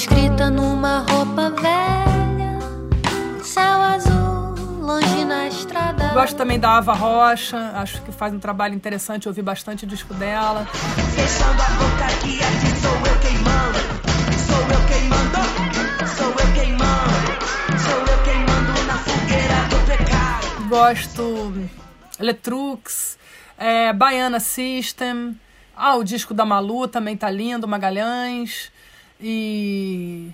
escrita 0.00 0.48
numa 0.48 1.00
roupa 1.00 1.50
velha, 1.50 2.58
céu 3.42 3.82
azul, 3.82 4.54
longe 4.80 5.24
na 5.26 5.46
estrada. 5.46 6.08
Gosto 6.14 6.36
também 6.36 6.58
da 6.58 6.78
Ava 6.78 6.94
Rocha, 6.94 7.72
acho 7.74 8.00
que 8.02 8.10
faz 8.10 8.32
um 8.32 8.38
trabalho 8.38 8.74
interessante, 8.74 9.28
ouvi 9.28 9.42
bastante 9.42 9.84
o 9.84 9.86
disco 9.86 10.14
dela. 10.14 10.66
Fechando 11.14 11.62
a 11.62 11.70
boca 11.70 12.04
aqui, 12.04 12.40
aqui 12.42 12.80
sou 12.80 12.92
eu 12.92 13.20
queimando. 13.20 13.99
Gosto 20.70 21.52
Letrux, 22.16 23.18
é, 23.58 23.92
Baiana 23.92 24.38
System. 24.38 25.36
Ah, 25.76 25.96
o 25.96 26.04
disco 26.04 26.32
da 26.32 26.44
Malu 26.46 26.86
também 26.86 27.16
tá 27.16 27.28
lindo, 27.28 27.66
Magalhães. 27.66 28.70
E. 29.20 30.30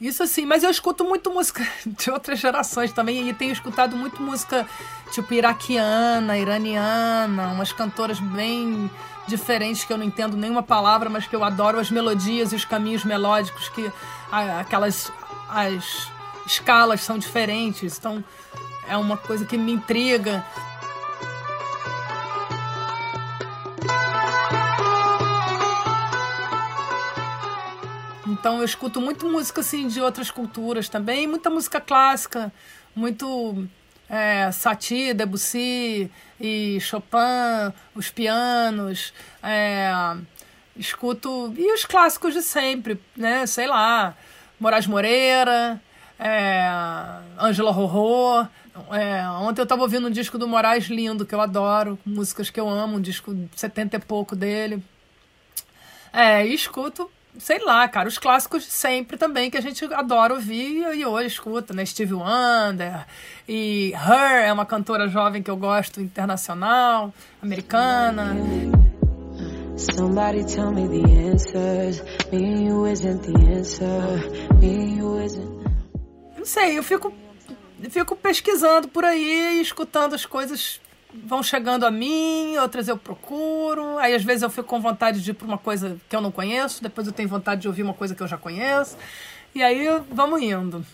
Isso 0.00 0.24
assim, 0.24 0.44
mas 0.44 0.64
eu 0.64 0.70
escuto 0.70 1.04
muito 1.04 1.30
música 1.30 1.64
de 1.86 2.10
outras 2.10 2.40
gerações 2.40 2.92
também, 2.92 3.28
e 3.28 3.32
tenho 3.32 3.52
escutado 3.52 3.96
muito 3.96 4.20
música 4.20 4.66
tipo 5.12 5.32
iraquiana, 5.32 6.36
iraniana, 6.36 7.46
umas 7.50 7.72
cantoras 7.72 8.18
bem 8.18 8.90
diferentes 9.28 9.84
que 9.84 9.92
eu 9.92 9.96
não 9.96 10.04
entendo 10.04 10.36
nenhuma 10.36 10.62
palavra, 10.62 11.08
mas 11.08 11.24
que 11.24 11.36
eu 11.36 11.44
adoro 11.44 11.78
as 11.78 11.88
melodias 11.88 12.52
e 12.52 12.56
os 12.56 12.64
caminhos 12.64 13.04
melódicos 13.04 13.68
que 13.68 13.92
aquelas 14.58 15.12
as 15.48 16.10
escalas 16.44 17.00
são 17.00 17.16
diferentes, 17.16 17.96
então 17.96 18.24
é 18.88 18.96
uma 18.96 19.16
coisa 19.16 19.44
que 19.44 19.56
me 19.56 19.72
intriga. 19.72 20.44
Então 28.28 28.58
eu 28.58 28.64
escuto 28.64 29.00
muito 29.00 29.28
música 29.28 29.60
assim 29.60 29.88
de 29.88 30.00
outras 30.00 30.30
culturas 30.30 30.88
também, 30.88 31.26
muita 31.26 31.50
música 31.50 31.80
clássica, 31.80 32.52
muito 32.94 33.66
é, 34.08 34.50
Satie, 34.52 35.14
Debussy 35.14 36.10
e 36.40 36.78
Chopin, 36.80 37.72
os 37.94 38.10
pianos, 38.10 39.12
é, 39.42 39.90
escuto 40.76 41.52
e 41.56 41.72
os 41.72 41.84
clássicos 41.84 42.34
de 42.34 42.42
sempre, 42.42 43.00
né? 43.16 43.46
Sei 43.46 43.66
lá, 43.66 44.14
Moraes 44.60 44.86
Moreira, 44.86 45.80
é, 46.18 46.68
Angela 47.38 47.70
Rorô. 47.70 48.46
É, 48.90 49.26
ontem 49.40 49.60
eu 49.60 49.64
estava 49.64 49.82
ouvindo 49.82 50.08
um 50.08 50.10
disco 50.10 50.36
do 50.36 50.46
Moraes 50.46 50.86
lindo, 50.86 51.24
que 51.24 51.34
eu 51.34 51.40
adoro, 51.40 51.98
músicas 52.04 52.50
que 52.50 52.60
eu 52.60 52.68
amo, 52.68 52.98
um 52.98 53.00
disco 53.00 53.34
de 53.34 53.48
70 53.54 53.96
e 53.96 54.00
pouco 54.00 54.36
dele. 54.36 54.82
É, 56.12 56.46
e 56.46 56.54
escuto 56.54 57.10
sei 57.38 57.58
lá, 57.62 57.86
cara, 57.88 58.08
os 58.08 58.18
clássicos 58.18 58.64
sempre 58.64 59.16
também, 59.16 59.50
que 59.50 59.56
a 59.56 59.60
gente 59.60 59.84
adora 59.92 60.34
ouvir 60.34 60.94
e 60.94 61.04
hoje 61.04 61.28
escuta, 61.28 61.74
né? 61.74 61.84
Steve 61.84 62.14
Wonder 62.14 63.06
e 63.48 63.92
Her 63.94 64.46
é 64.46 64.52
uma 64.52 64.66
cantora 64.66 65.08
jovem 65.08 65.42
que 65.42 65.50
eu 65.50 65.56
gosto, 65.56 66.00
internacional, 66.00 67.12
americana. 67.42 68.36
Somebody 69.76 70.42
tell 70.44 70.72
me 70.72 70.88
the 70.88 71.30
answers. 71.30 72.02
Me 72.32 72.64
you 72.66 72.86
isn't 72.86 73.20
the 73.20 73.58
answer. 73.58 74.56
Me 74.58 74.96
you 74.96 75.20
isn't. 75.20 75.55
Não 76.46 76.52
sei, 76.52 76.78
eu 76.78 76.82
fico, 76.84 77.12
fico 77.90 78.14
pesquisando 78.14 78.86
por 78.86 79.04
aí, 79.04 79.60
escutando 79.60 80.14
as 80.14 80.24
coisas 80.24 80.80
vão 81.12 81.42
chegando 81.42 81.84
a 81.84 81.90
mim, 81.90 82.56
outras 82.58 82.86
eu 82.86 82.96
procuro. 82.96 83.98
Aí 83.98 84.14
às 84.14 84.22
vezes 84.22 84.44
eu 84.44 84.50
fico 84.50 84.68
com 84.68 84.80
vontade 84.80 85.20
de 85.24 85.32
ir 85.32 85.34
para 85.34 85.44
uma 85.44 85.58
coisa 85.58 85.96
que 86.08 86.14
eu 86.14 86.20
não 86.20 86.30
conheço, 86.30 86.80
depois 86.80 87.04
eu 87.04 87.12
tenho 87.12 87.28
vontade 87.28 87.62
de 87.62 87.66
ouvir 87.66 87.82
uma 87.82 87.94
coisa 87.94 88.14
que 88.14 88.22
eu 88.22 88.28
já 88.28 88.38
conheço. 88.38 88.96
E 89.56 89.60
aí 89.60 89.86
vamos 90.08 90.40
indo. 90.40 90.86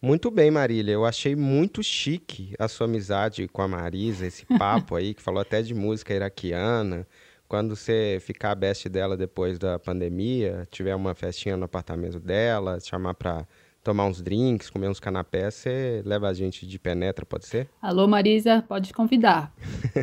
Muito 0.00 0.30
bem, 0.30 0.48
Marília. 0.48 0.92
Eu 0.92 1.04
achei 1.04 1.34
muito 1.34 1.82
chique 1.82 2.54
a 2.56 2.68
sua 2.68 2.86
amizade 2.86 3.48
com 3.48 3.62
a 3.62 3.66
Marisa, 3.66 4.28
esse 4.28 4.46
papo 4.56 4.94
aí, 4.94 5.12
que 5.12 5.20
falou 5.20 5.40
até 5.40 5.60
de 5.60 5.74
música 5.74 6.14
iraquiana. 6.14 7.04
Quando 7.48 7.74
você 7.74 8.18
ficar 8.20 8.54
best 8.54 8.88
dela 8.88 9.16
depois 9.16 9.58
da 9.58 9.76
pandemia, 9.76 10.68
tiver 10.70 10.94
uma 10.94 11.16
festinha 11.16 11.56
no 11.56 11.64
apartamento 11.64 12.20
dela, 12.20 12.78
chamar 12.78 13.14
para 13.14 13.44
tomar 13.82 14.06
uns 14.06 14.20
drinks, 14.20 14.68
comer 14.68 14.88
uns 14.88 15.00
canapés, 15.00 15.54
você 15.54 16.02
leva 16.04 16.28
a 16.28 16.34
gente 16.34 16.66
de 16.66 16.78
penetra, 16.78 17.24
pode 17.24 17.46
ser? 17.46 17.68
Alô, 17.80 18.06
Marisa, 18.06 18.62
pode 18.68 18.92
convidar. 18.92 19.52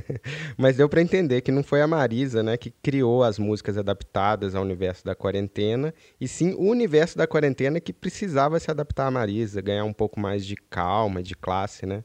Mas 0.58 0.78
deu 0.78 0.90
para 0.90 1.02
entender 1.02 1.42
que 1.42 1.52
não 1.52 1.63
foi 1.63 1.82
a 1.82 1.88
Marisa, 1.88 2.42
né, 2.42 2.58
que 2.58 2.72
criou 2.72 3.24
as 3.24 3.38
músicas 3.38 3.78
adaptadas 3.78 4.56
ao 4.56 4.63
universo 4.63 5.06
da 5.06 5.16
quarentena, 5.16 5.94
e 6.20 6.28
sim 6.28 6.54
o 6.54 6.70
universo 6.70 7.18
da 7.18 7.28
quarentena 7.28 7.80
que 7.80 7.94
precisava 7.94 8.60
se 8.60 8.72
adaptar 8.72 9.08
à 9.08 9.12
Marisa, 9.12 9.62
ganhar 9.62 9.86
um 9.86 9.94
pouco 9.94 10.20
mais 10.20 10.46
de 10.46 10.56
calma, 10.56 11.22
de 11.22 11.36
classe, 11.36 11.86
né? 11.86 12.04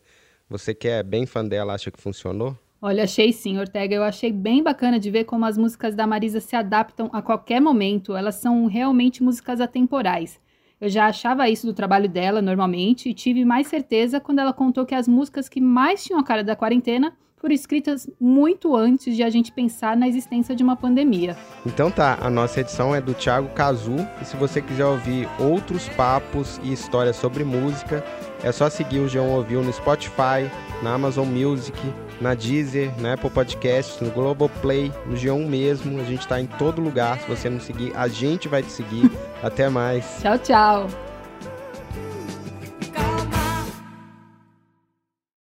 Você 0.48 0.74
que 0.74 0.87
é 0.87 1.02
bem 1.02 1.24
fã 1.24 1.42
dela, 1.42 1.72
acha 1.72 1.90
que 1.90 2.00
funcionou? 2.00 2.56
Olha, 2.85 3.04
achei 3.04 3.32
sim, 3.32 3.58
Ortega. 3.58 3.94
Eu 3.94 4.02
achei 4.02 4.32
bem 4.32 4.61
bacana 4.62 4.98
de 4.98 5.08
ver 5.08 5.24
como 5.24 5.46
as 5.46 5.56
músicas 5.56 5.94
da 5.94 6.04
Marisa 6.04 6.40
se 6.40 6.56
adaptam 6.56 7.08
a 7.12 7.22
qualquer 7.22 7.61
momento. 7.61 8.16
Elas 8.16 8.35
são 8.35 8.66
realmente 8.66 9.22
músicas 9.22 9.61
atemporais. 9.61 10.41
Eu 10.82 10.88
já 10.88 11.06
achava 11.06 11.48
isso 11.48 11.64
do 11.64 11.72
trabalho 11.72 12.08
dela 12.08 12.42
normalmente 12.42 13.08
e 13.08 13.14
tive 13.14 13.44
mais 13.44 13.68
certeza 13.68 14.18
quando 14.18 14.40
ela 14.40 14.52
contou 14.52 14.84
que 14.84 14.96
as 14.96 15.06
músicas 15.06 15.48
que 15.48 15.60
mais 15.60 16.02
tinham 16.02 16.18
a 16.18 16.24
cara 16.24 16.42
da 16.42 16.56
quarentena 16.56 17.12
foram 17.36 17.54
escritas 17.54 18.10
muito 18.20 18.74
antes 18.74 19.14
de 19.14 19.22
a 19.22 19.30
gente 19.30 19.52
pensar 19.52 19.96
na 19.96 20.08
existência 20.08 20.56
de 20.56 20.62
uma 20.64 20.74
pandemia. 20.74 21.36
Então 21.64 21.88
tá, 21.88 22.18
a 22.20 22.28
nossa 22.28 22.60
edição 22.60 22.92
é 22.92 23.00
do 23.00 23.14
Thiago 23.14 23.50
Cazu 23.50 23.94
e 24.20 24.24
se 24.24 24.36
você 24.36 24.60
quiser 24.60 24.86
ouvir 24.86 25.28
outros 25.38 25.88
papos 25.90 26.60
e 26.64 26.72
histórias 26.72 27.14
sobre 27.14 27.44
música, 27.44 28.04
é 28.42 28.50
só 28.50 28.68
seguir 28.68 28.98
o 28.98 29.08
João 29.08 29.30
Ouviu 29.30 29.62
no 29.62 29.72
Spotify, 29.72 30.50
na 30.82 30.94
Amazon 30.94 31.28
Music, 31.28 31.78
na 32.22 32.35
Deezer, 32.35 32.90
na 33.00 33.14
Apple 33.14 33.28
Podcasts, 33.28 34.00
no 34.00 34.11
Globoplay, 34.11 34.92
no 35.06 35.16
G1 35.16 35.46
mesmo. 35.46 36.00
A 36.00 36.04
gente 36.04 36.20
está 36.20 36.40
em 36.40 36.46
todo 36.46 36.80
lugar. 36.80 37.20
Se 37.20 37.28
você 37.28 37.50
não 37.50 37.61
seguir, 37.61 37.92
a 37.96 38.08
gente 38.08 38.48
vai 38.48 38.62
te 38.62 38.70
seguir. 38.70 39.11
Até 39.42 39.68
mais. 39.68 40.20
Tchau, 40.23 40.38
tchau. 40.38 41.12